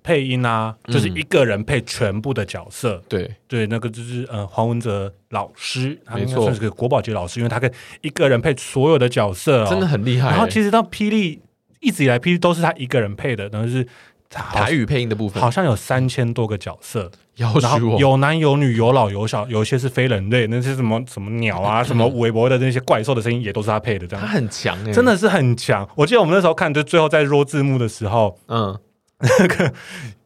[0.03, 2.95] 配音啊，就是一个人配全部的角色。
[2.95, 3.35] 嗯、对。
[3.47, 7.71] 对，那个就是呃黄文哲老师，他应该算是个国宝级老师，因为他可以
[8.01, 10.29] 一个人配所有的角色，哦，真的很厉害。
[10.29, 11.41] 然后其实到霹雳
[11.81, 13.85] 一直以来，霹雳都是他一个人配的，等于是
[14.29, 17.59] 台语配音的部分，好像有三千多个角色，然后
[17.97, 24.25] 有男有女，有老有小，有一些是非人类，那些什么什么鸟啊， 什么韦伯的那些怪兽的声音也都是他配的，这样。
[24.25, 25.85] 他很强哎，真的是很强。
[25.95, 28.79] 我记得我们那时候看，就最后在弱字幕的时候，嗯。
[29.39, 29.73] 那个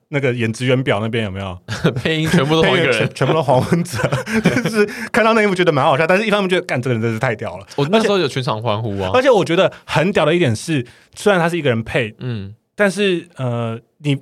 [0.09, 1.57] 那个演职员表那边有没有
[1.95, 2.29] 配音？
[2.29, 3.97] 全部都同一个人，全，全部都黄文哲。
[4.39, 7.65] 就是看到那一幕觉得蛮好笑，但是一方面觉得干这个人真是太屌了。
[7.75, 9.11] 我那时候有全场欢呼啊！
[9.13, 10.85] 而且我觉得很屌的一点是，
[11.15, 14.15] 虽然他是一个人配，嗯，但是呃，你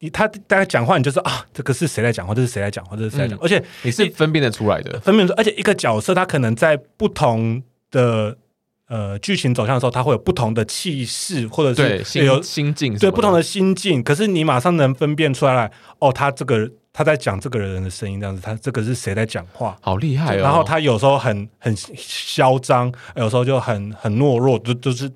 [0.00, 2.34] 你他大家讲话，你就说啊，这个是谁在讲话？
[2.34, 2.96] 这是谁在讲话？
[2.96, 3.38] 这是谁在讲？
[3.40, 5.32] 而且你是分辨得出来的，分辨出。
[5.36, 8.36] 而且一个角色他可能在不同的。
[8.90, 14.02] 呃，剧情走向的时候，它会有不同的气势，或者是有心境，对不同的心境。
[14.02, 15.70] 可是你马上能分辨出来，
[16.00, 19.78] 哦，他这个他在讲这个人的声音，这样子，他这个是谁在讲话？
[19.80, 20.42] 好厉害哦！
[20.42, 25.08] 然后他有时候很很嚣张，有时候就很很懦弱，就就是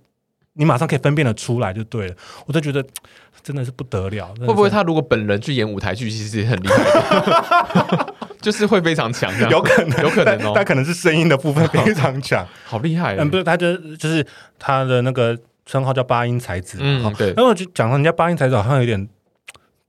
[0.55, 2.15] 你马上可以分辨的出来，就对了。
[2.47, 2.85] 我都觉得。
[3.43, 8.07] 真的是不得了，会不会他如果本人去演舞台剧，其实也很厉害，
[8.41, 13.17] 就是会非常强，有可能，有可能哦，他可能是声音的部分非常强， 好厉害。
[13.17, 14.27] 嗯，不是，他就就是
[14.59, 15.37] 他的那个
[15.67, 17.35] 称号叫八音才子，嗯，对。
[17.35, 19.07] 然后我就讲到人家八音才子好像有点，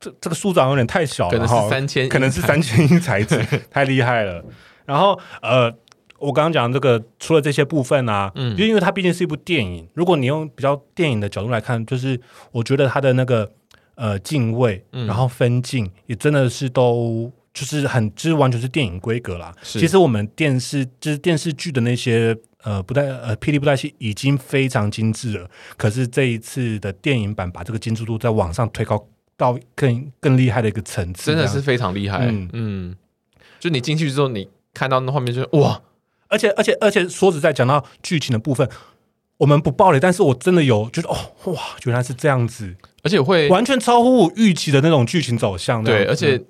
[0.01, 3.41] 这这个数字有点太小了，可能是三千，可能是三千音才子，
[3.71, 4.43] 太厉害了。
[4.85, 5.73] 然后呃。
[6.25, 12.19] 我刚刚讲这个，除了这些部分啊，嗯，就因为它毕竟是一部电影，如果你用比较电影的角度来看，就是
[12.51, 13.51] 我觉得它的那个
[13.93, 19.53] 呃敬畏，然后分镜也真的是都就是很，就是完全是电影规格啦。
[19.61, 25.47] 其实我们电视就是电视剧的那些呃不带呃霹雳布袋戏已经非常精致了，
[25.77, 29.07] 可是这一次的电影版把这个精致度再往上推高
[29.37, 32.25] 到更更厉害的一个层次，真的是非常厉害。
[32.25, 32.95] 嗯嗯，
[33.59, 35.81] 就你进去之后，你看到那画面就哇。
[36.35, 38.69] 而且而且而且说实在，讲到剧情的部分，
[39.37, 41.15] 我们不爆雷，但是我真的有觉得哦
[41.45, 45.81] 哇，原来是这样子，而且会完全超乎我预期的那种剧情走向。
[45.81, 46.41] 对，而且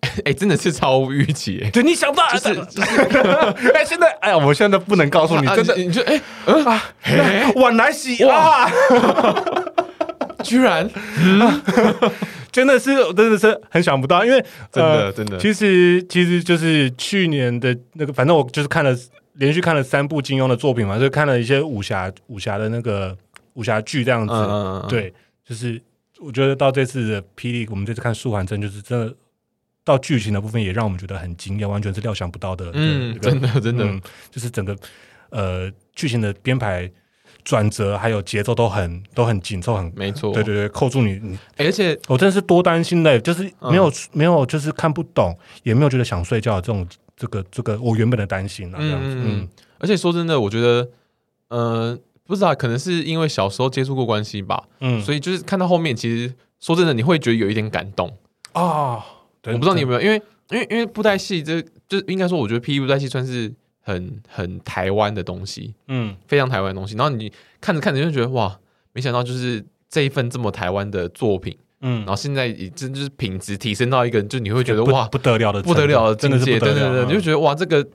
[0.00, 1.68] 哎、欸，真的是超乎预期。
[1.70, 6.82] 对，你想到 哎，现在哎呀，我现在不能告诉你，真的，你就哎啊，
[7.56, 8.70] 晚来洗哇，
[10.44, 10.88] 居然。
[12.52, 18.92] 真的是，真的是很想不到，因为真的真的，其实其实就是去年的那个，反正我就是看了
[19.34, 23.16] 连续看了三部金庸的作品嘛，就看了一些武侠武侠的那个
[23.52, 24.34] 武侠剧这样子。
[24.34, 25.14] 嗯嗯嗯对，
[25.44, 25.80] 就是
[26.18, 29.14] 我觉得到这次的霹雳，我们这次看素还真，就是真的
[29.84, 32.72] 到剧情的部分也让我们觉得很惊讶，完全是料想不到的。
[32.74, 34.76] 嗯，真的真的，嗯，就是整个
[35.28, 36.90] 呃剧情的编排。
[37.44, 41.18] 转折还有节奏都很都很紧凑，很没错，对对对，扣住你。
[41.22, 49.14] 你而且我真的是多担心嘞，就是没有、嗯、没有，就是看不懂，也没有觉得想睡觉的这种这这个这个我原本的担心了，这样子。
[49.16, 50.88] 嗯，嗯而且说真的，我觉得，
[51.48, 58.08] 呃，不知道，可能是因为小时候接触过关系吧，嗯，所以就是看到后面，其实说真的，你会觉得有一点感动
[58.52, 58.62] 啊。
[58.62, 59.02] 哦、
[59.46, 62.80] 我不知道你有没有，因为因为因为布袋戏，这就应该说，我觉得 P.E.
[62.80, 66.96] 布袋戏算是很很台湾的东西，嗯，非常台湾的东西。
[66.96, 68.58] 然后你看着看着就觉得哇，
[68.92, 71.56] 没想到就是这一份这么台湾的作品。
[71.82, 77.86] 嗯，然后现在已经就是品质提升到一个，就你会觉得哇，不得了的，不得了的境界，对对对，你就觉得哇，这个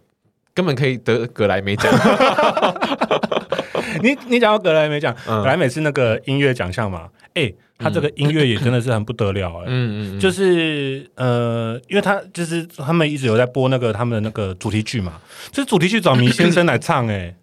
[0.56, 1.94] 根本可以得格莱美奖。
[4.02, 7.10] 你你讲到格莱美奖，格莱美是那个音乐奖项嘛？
[7.36, 15.22] 哎，他这个音乐也真的是很不得了哎，嗯嗯，就是呃，因为他就是他们一直有在播那个他们的那个主题曲嘛，
[15.52, 17.36] 就是主题曲找米先生来唱，哎。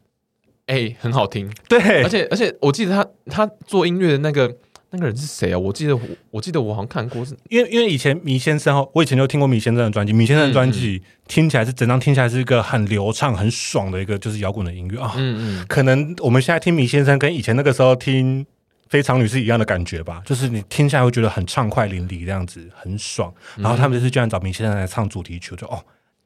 [0.67, 4.57] 哎，很好听，对，而且而且我记得他他做音乐的那个。
[4.95, 5.59] 那个人是谁啊？
[5.59, 15.01] 我记得我，我记得我好像看过是，因为因为以前米先生，我以前就听过米先生的专辑，米先生的专辑听起来是整张听起来是一个很流畅、很爽的一个就是摇滚的音乐。
[15.01, 15.15] 啊。
[15.17, 18.45] 嗯嗯，可能我们现在听米先生跟以前那个时候听
[18.93, 23.33] 非常女是一样的感觉吧，就是你听下来会觉得很畅快淋漓这样子，很爽。
[23.57, 25.83] 然后他们就是居然找麋先生来唱主题曲，就哦。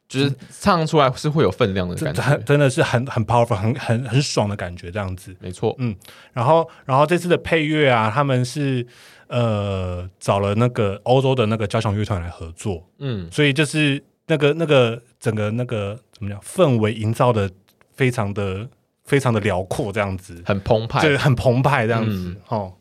[0.08, 5.36] 就是唱出来是会有分量的感觉，真的是很很 powerful，很很很爽的感觉，这样子。
[5.40, 5.94] 没错，嗯。
[6.32, 8.84] 然后，然后这次的配乐啊，他们是
[9.28, 13.28] 呃找了那个欧洲的那个交响乐团来合作，嗯。
[13.30, 17.48] 所以就是那个那个整个那个怎么讲，氛围营造的
[17.94, 18.68] 非常的
[19.06, 22.72] 非常的辽阔，这样子，很澎湃，对，很澎湃，这样子，哦。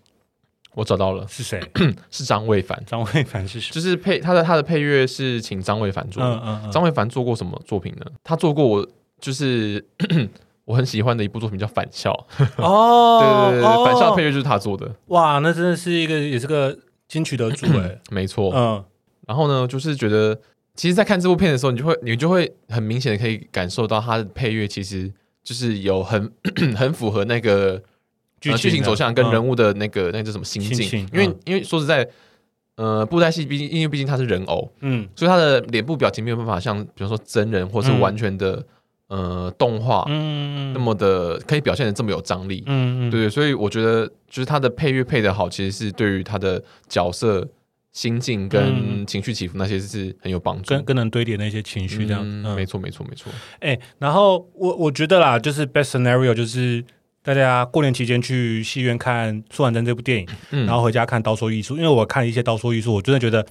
[0.74, 1.58] 我找到了，是谁？
[2.12, 2.78] 是张卫凡。
[2.86, 3.74] 张卫凡是谁？
[3.74, 6.22] 就是配他的他的配乐是请张卫凡做。
[6.22, 6.70] 嗯嗯嗯。
[6.70, 8.06] 张卫凡做过什么作品呢？
[8.26, 8.86] 他做过我
[9.22, 9.82] 就是
[10.66, 12.12] 我很喜欢的一部作品叫《返校》。
[12.58, 13.20] 哦，
[13.54, 14.94] 对对对，《返校》配乐就是他做的。
[15.06, 17.98] 哇，那真的是一个也是个金曲得主哎。
[18.12, 18.52] 没错。
[18.54, 18.84] 嗯。
[19.26, 20.38] 然后呢，就是觉得，
[20.76, 25.10] 其实，在看这部片的时候，你就会你就会很明显的可以感受到他的配乐其实
[25.46, 26.30] 就是有很
[26.76, 27.82] 很符合那个。
[28.42, 31.08] 剧情走向跟人物的那个那个叫什么心境？
[31.12, 32.08] 因为因为说实在，
[32.76, 38.64] 呃，布袋戏毕竟因为毕竟他是人偶，嗯，所以他的脸部表情没有办法像比如说真人或是完全的
[39.08, 47.48] 呃动画，嗯，那么的可以表现的这么有张力，嗯嗯，对对，所以我觉得就是他的配乐配的好，其实是对于他的角色
[47.96, 52.24] 心境跟情绪起伏那些是很有帮助，更更能堆叠那些情绪这样，
[52.56, 53.34] 没错没错没错。
[53.60, 56.86] 哎，然后我我觉得啦，就是 best scenario 就是。
[57.26, 63.44] 大家过年期间去戏院看《苏完真》这部电影，嗯、然后回家看《刀说艺术》，因为我看一些《刀说艺术》，我真的觉得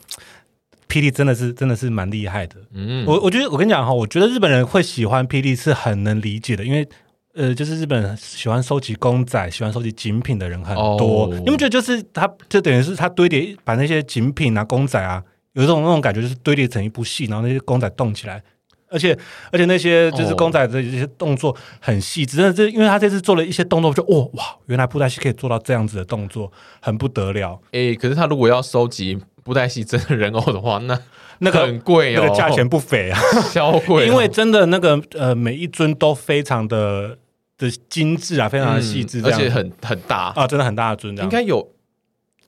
[0.88, 2.54] 霹雳真的是真的是蛮厉害的。
[2.72, 6.88] 嗯，我我觉得我跟你讲哈，我觉得日本人会喜欢霹雳是很能理解的，因为
[7.34, 11.24] 呃，就是日本人喜欢收集公仔、喜欢收集精品的人很多。
[11.24, 15.22] 哦、你们觉得就是他，就等于是他堆叠把那些精品啊、公仔啊，
[15.54, 18.42] 有一种那种感觉，就是堆叠成一部戏，然后那些公仔动起来。
[18.88, 19.16] 而且
[19.50, 27.60] 而且那些就是公仔的一些动作很细致，真的这因为他这次做了一些动作，就哦哇，原来布袋戏可以做到这样子的动作，很不得了。
[27.72, 30.96] 诶、欸，可是他如果要收集布袋戏真的人偶的话，那
[31.40, 33.20] 那个很贵哦，那个价钱不菲啊，
[33.52, 34.06] 超贵、哦。
[34.06, 37.18] 因为真的那个呃，每一尊都非常的
[37.58, 41.68] 的精致啊，非常的细致、嗯，而且很很大啊，真的很大的尊，应该有，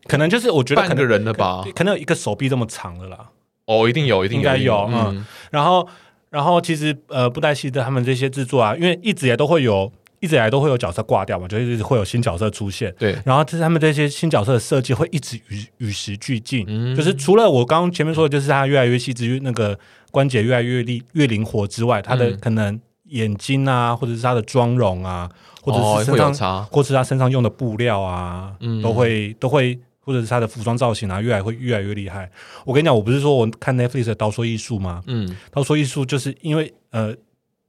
[0.07, 3.31] 可能就是我觉得半个人了吧，可能有一个手臂这么长的啦。
[3.67, 5.89] 哦，一定有，一定有，应该有，嗯，然后。
[6.29, 9.91] 然后其实呃，布袋戏的他们这些制作啊，因为一直以来都会有，
[10.21, 12.93] 一直以来都会有角色挂掉嘛，就一直会有新角色出现。
[12.99, 19.79] 对，然后这他们这些新角色的设计会一直与与时俱进，嗯、就是除了我刚刚前面说的，就是它越来越细致，那个
[20.11, 22.79] 关节越来越灵越灵活之外，它的可能
[23.09, 25.31] 眼睛啊，或者是他的妆容啊，
[25.63, 29.79] 或者是身上，哦、或是他身上用的布料啊，嗯、都会都会。
[30.07, 32.31] 或者是他的服装造型啊，越来会越来越厉害。
[32.65, 35.03] 我跟你讲，我不是说我看 Netflix 的《刀说艺术》吗？
[35.09, 37.13] 嗯，刀说艺术就是因为呃，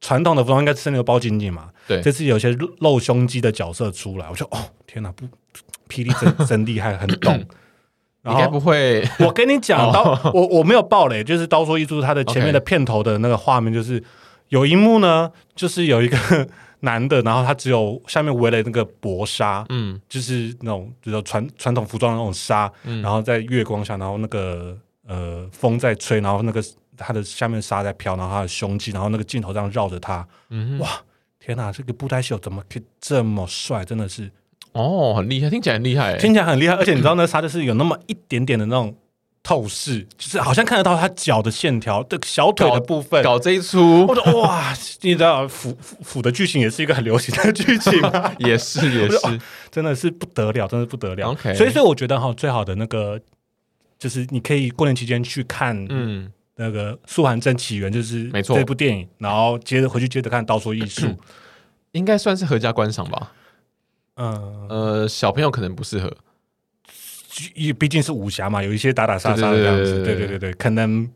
[0.01, 1.69] 传统的服装应该是那个包紧紧嘛。
[1.87, 5.25] 对，这次有些露胸肌的角色出来，我说哦，天哪，不，
[5.89, 7.43] 霹雳真真厉害，很懂。
[8.29, 9.03] 应该不会。
[9.17, 13.99] 我跟你讲，刀我我没有爆雷，就是《刀说艺术》它的前面的片头的那个画面，就是
[14.49, 16.17] 有一幕呢，就是有一个。
[16.81, 24.77] 男的，然后他只有下面围了那个薄纱，嗯，就是那种就是传传统服装的那种纱，嗯，然后在月光下，然后那个
[25.07, 26.63] 呃风在吹，然后那个
[26.95, 30.89] 他的下面纱在飘，然后他的胸肌，然后那个镜头这样绕着他，嗯哼，哇，
[31.39, 33.83] 天哪，这个布袋戏怎么可以这么帅？
[33.83, 34.29] 真的是，
[34.73, 38.95] 哦，很厉害，听起来很厉害，听起来很厉害，而且你知道那纱就是有那么一点点的那种。
[39.47, 47.93] 透视就是好像看得到他脚的线条的小腿的部分，搞，搞这一出，我说哇，你知道腐腐的剧情也是一个很流行的剧情，
[48.39, 49.39] 也是也是，哦，
[49.71, 51.33] 真的是不得了，真的不得了。
[51.33, 53.17] Okay 所以所以我觉得哈，最好的那个
[53.97, 58.57] 就是你可以过年期间去看，嗯，那个《素还真起源》就是没错。
[58.57, 61.07] 这部电影，然后接着回去接着看《刀说艺术》，
[61.93, 63.31] 应该算是合家观赏吧。
[64.15, 64.67] 嗯。
[64.67, 66.13] 呃，小朋友可能不适合，
[67.55, 70.03] 因为毕竟是武侠嘛，有一些打打杀杀的样子。
[70.03, 71.09] 对对对，对可能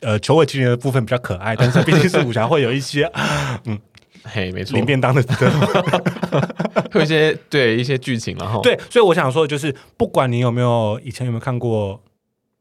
[0.00, 3.10] 呃，求尾精灵的部分比较可爱，但是 毕竟是武侠，会有一些
[3.64, 3.78] 嗯。
[4.22, 5.22] 嘿，没错，领便当的，
[6.92, 11.98] 会有一些对一些剧情，然后对，所以我想说的就是，不管你有没有以前有没有看过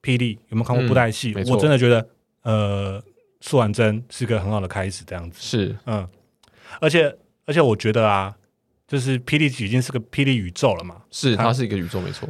[0.01, 2.07] 霹雳，有没有看过布袋戏，嗯、我真的觉得，
[2.43, 3.03] 呃，
[3.41, 5.37] 素婉真是个很好的开始，这样子。
[5.41, 6.07] 是，嗯，
[6.79, 7.13] 而且
[7.45, 8.33] 而且我觉得啊，
[8.89, 12.27] 就是霹雳已经是个霹雳宇宙了嘛，是，它是一个宇宙，没错。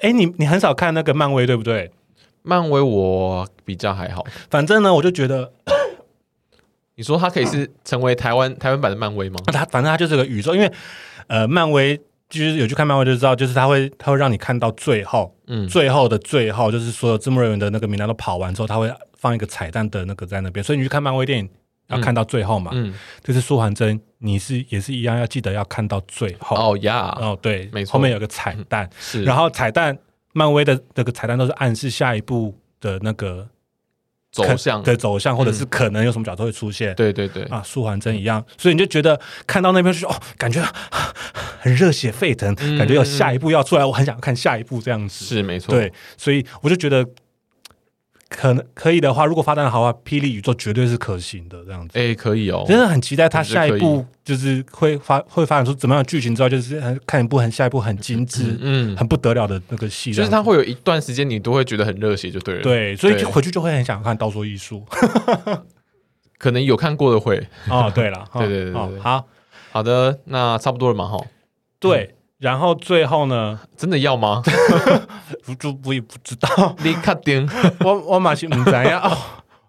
[0.00, 1.90] 哎，你你很少看那个漫威，对不对？
[2.42, 5.52] 漫威我比较还好，反正呢，我就觉得。
[6.94, 9.40] 你说它可以是成为台湾台湾版的漫威吗？
[9.46, 10.70] 它反正它就是个宇宙，因为
[11.26, 11.96] 呃，漫威
[12.28, 21.48] 就是有去看漫威就知道，就是它会它会让你看到最后，嗯，最后的最后，就是所有字幕人员的那个名单都跑完之后，它会放一个彩蛋的那个在那边，所以你去看漫威电影
[21.92, 29.96] 要看到最后嘛，嗯，就是素还真，你是也是一样要记得要看到最后哦呀，哦对，没错，后面有个彩蛋，是，然后彩蛋
[30.32, 33.48] 漫威的那个彩蛋都是暗示下一步的那个。
[34.32, 36.94] 走向的走向，或者是可能有什么角色会出现？
[36.94, 40.66] 对对对，啊，素还真一样，所以你就觉得看到那边就哦，感觉
[41.60, 45.26] 很热血沸腾，感觉有下一步要出来，我很想看下一步这样子。
[45.26, 47.06] 是没错，对，所以我就觉得。
[48.36, 51.98] 可能可以的话，如果发展的好的话，霹雳宇宙绝对是可行的这样子。
[51.98, 60.12] 哎、欸，可以哦，真的很期待他下一步就是会发会发展出怎么样的剧情之后，就是看一部很下一部很精致、嗯，很不得了的那个戏。
[60.12, 62.62] 就是他会有一段时间你都会觉得很热血，就对了。
[62.62, 64.84] 对，所以就回去就会很想看《刀说艺术》。
[66.38, 67.92] 可能有看过的会哦。
[67.94, 69.24] 对了，对 对对，对，对，好
[69.70, 71.18] 好的，那差不多了嘛，哈。
[71.78, 72.14] 对。
[72.42, 73.60] 然后最后呢？
[73.76, 74.42] 真的要吗？
[75.46, 76.74] 不就我也不知道。
[76.82, 77.48] 你确定？
[77.84, 78.98] 我我马上唔知呀。
[79.06, 79.16] 哦，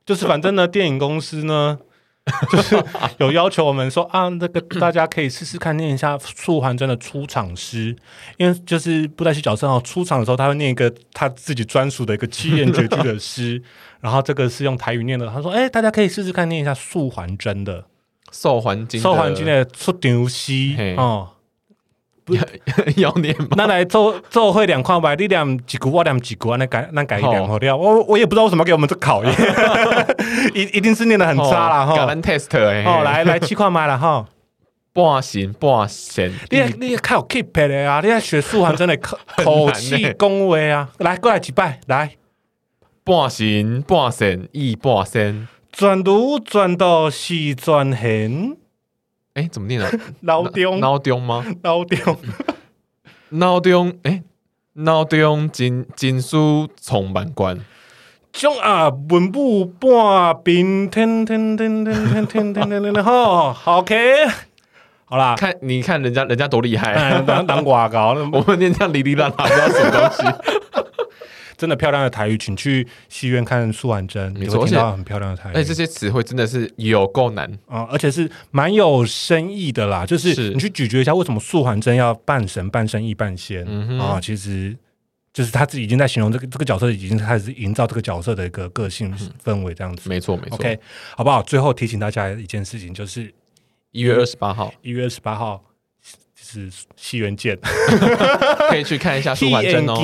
[0.03, 1.77] 就是反正呢，电影公司呢，
[2.51, 2.83] 就是
[3.19, 7.95] 有要求我们说啊，那个大家可以试试看念一下素还真的出场诗，
[8.37, 13.61] 因为就是布袋戏角色哦，出场的时候他会念一个他自己专属的一个七言绝句的诗，
[14.01, 15.29] 然后这个是用台语念的。
[15.29, 17.85] 他说：“哎，大家可以试试看念一下素还真的
[18.31, 21.42] 素还真素还真的出场诗哦。”不
[22.97, 23.49] 要念吗？
[23.57, 27.75] 那来做做会两块吧，你念几句，我念几句，那改那改一两好掉。
[27.75, 29.33] 我我也不知道为什么给我们这考验，
[30.53, 32.15] 一一定是念的很差啦哈。
[32.15, 32.47] test
[32.85, 34.25] 哦，来来七块麦了哈。
[34.93, 40.89] 半神半神，你你看有 keep 的啊，你要学素还真的口 口气恭维啊。
[40.99, 42.11] 来过来几拜来。
[43.03, 48.55] 半神半神一半神，转读转到是转现。
[49.33, 49.89] 哎，怎么念啊？
[50.21, 50.79] 脑中。
[50.79, 51.45] 脑中吗？
[51.63, 52.17] 脑中。
[53.29, 54.21] 脑中哎，
[54.73, 57.59] 脑中金金书充满关，
[58.31, 63.95] 将啊文武半边天天天天天天天天天好，OK，
[65.05, 70.23] 好啦，看你看人家人家多厉害，当当广告， 我们念这样哩哩啦啦，不知道什么东西。
[71.63, 75.53] 真的漂亮的台语，请去戏院看素还真，你会听到很漂亮的台语。
[75.53, 77.87] 哎，这些词汇真的是有够难啊、嗯！
[77.89, 80.05] 而且是蛮有深意的啦。
[80.05, 83.65] 就是你去咀嚼一下，为什么素还真要半神半生意半仙
[83.97, 84.19] 啊？
[84.19, 84.77] 其实
[85.31, 90.09] 就是他自己已经在形容这个这个角色，已经开始营造这个角色的一个个性氛围，这样子。
[90.09, 90.55] 没错，没错。
[90.55, 90.77] OK，
[91.15, 91.41] 好不好？
[91.43, 93.33] 最后提醒大家一件事情，就是
[93.91, 95.63] 一月二十八号，一月二十八号。
[96.53, 97.57] 是戏院见，
[98.69, 99.95] 可以去看一下舒缓针哦。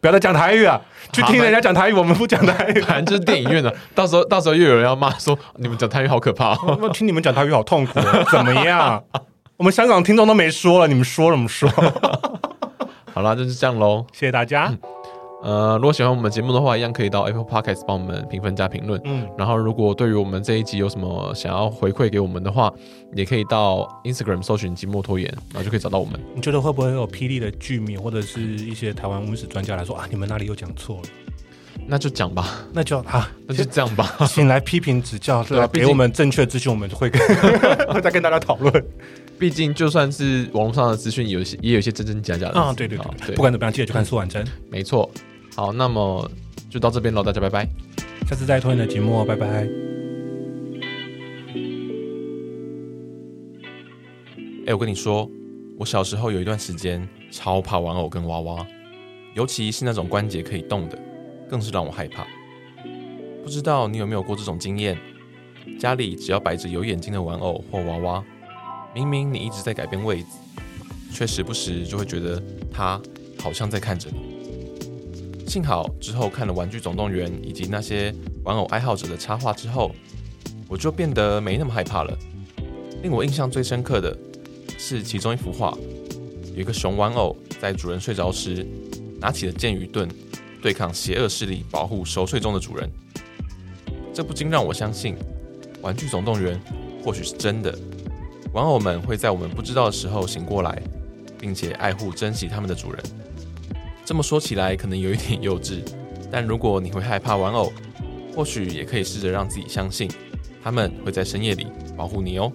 [0.00, 0.80] 不要再讲台语啊！
[1.12, 2.80] 去听人家讲台语，我们不讲台语。
[2.82, 7.98] 反正 就是电影院的，到时候到时候又有人要骂说你们讲台语好可怕，哦，听你们讲台语好痛苦，
[8.30, 9.02] 怎么样？
[9.56, 11.68] 我们香港听众都没说了，你们说了，我们说。
[13.12, 14.68] 好了，就是这样喽，谢谢大家。
[14.70, 14.78] 嗯
[15.42, 19.00] 呃，如果喜欢我们节目的话，一样可以到 Apple Podcast 帮我们评分加评论。
[19.04, 22.72] 嗯，然后如果对于我们这一集有什么想要回馈给我们的话，
[23.14, 26.18] 也可以到 Instagram 搜寻寂寞拖延，然后就可以找到我们。
[26.34, 31.02] 你觉得会不会有霹雳的剧迷或者是一些台湾文史专家来说啊，你们哪里又讲错了？
[31.86, 35.68] 那就讲吧，那就啊，那就这样吧，请来批评指教，对吧？
[35.68, 37.20] 给我们正确资讯，我们会跟
[37.92, 38.72] 会 再跟大家讨论。
[39.38, 42.72] 毕竟就算是网络上的资讯，有些也有一些真真假假的啊。
[42.72, 44.44] 对对对，对，不管怎么样，记得去看苏婉珍。
[44.70, 45.10] 没错。
[45.54, 46.30] 好，那么
[46.70, 47.68] 就到这边喽，大家拜拜，
[48.28, 49.46] 下次再拖你的节目哦，拜拜。
[49.46, 49.68] 哎、
[54.66, 55.30] 欸，我跟你说，
[55.78, 58.66] 我小时候有一段时间超怕玩偶跟娃娃，
[59.34, 60.98] 尤其是那种关节可以动的，
[61.48, 62.26] 更是让我害怕。
[63.42, 64.98] 不知道你有没有过这种经验？
[65.78, 68.24] 家里只要摆着有眼睛的玩偶或娃娃，
[68.96, 70.28] 明明你一直在改变位置，
[71.12, 72.42] 却时不时就会觉得
[72.72, 72.98] 它
[73.38, 75.46] 好像在看着你。
[75.46, 78.10] 幸好之后看了《玩具总动员》以及那些
[78.42, 79.94] 玩偶爱好者的插画之后，
[80.66, 82.18] 我就变得没那么害怕了。
[83.02, 84.16] 令我印象最深刻的
[84.78, 85.76] 是其中一幅画，
[86.54, 88.66] 有一个熊玩偶在主人睡着时，
[89.20, 90.08] 拿起了剑与盾，
[90.62, 92.90] 对抗邪恶势力，保护熟睡中的主人。
[94.14, 95.14] 这不禁让我相信，
[95.82, 96.58] 《玩具总动员》
[97.04, 97.78] 或许是真的，
[98.56, 100.82] 玩偶们会在我们不知道的时候醒过来，
[101.38, 103.04] 并且爱护、珍惜他们的主人。
[104.02, 105.82] 这么说起来可能有一点幼稚，
[106.30, 107.70] 但如果你会害怕玩偶，
[108.34, 110.10] 或许也可以试着让自己相信，
[110.64, 111.66] 他们会在深夜里
[111.98, 112.50] 保护你哦。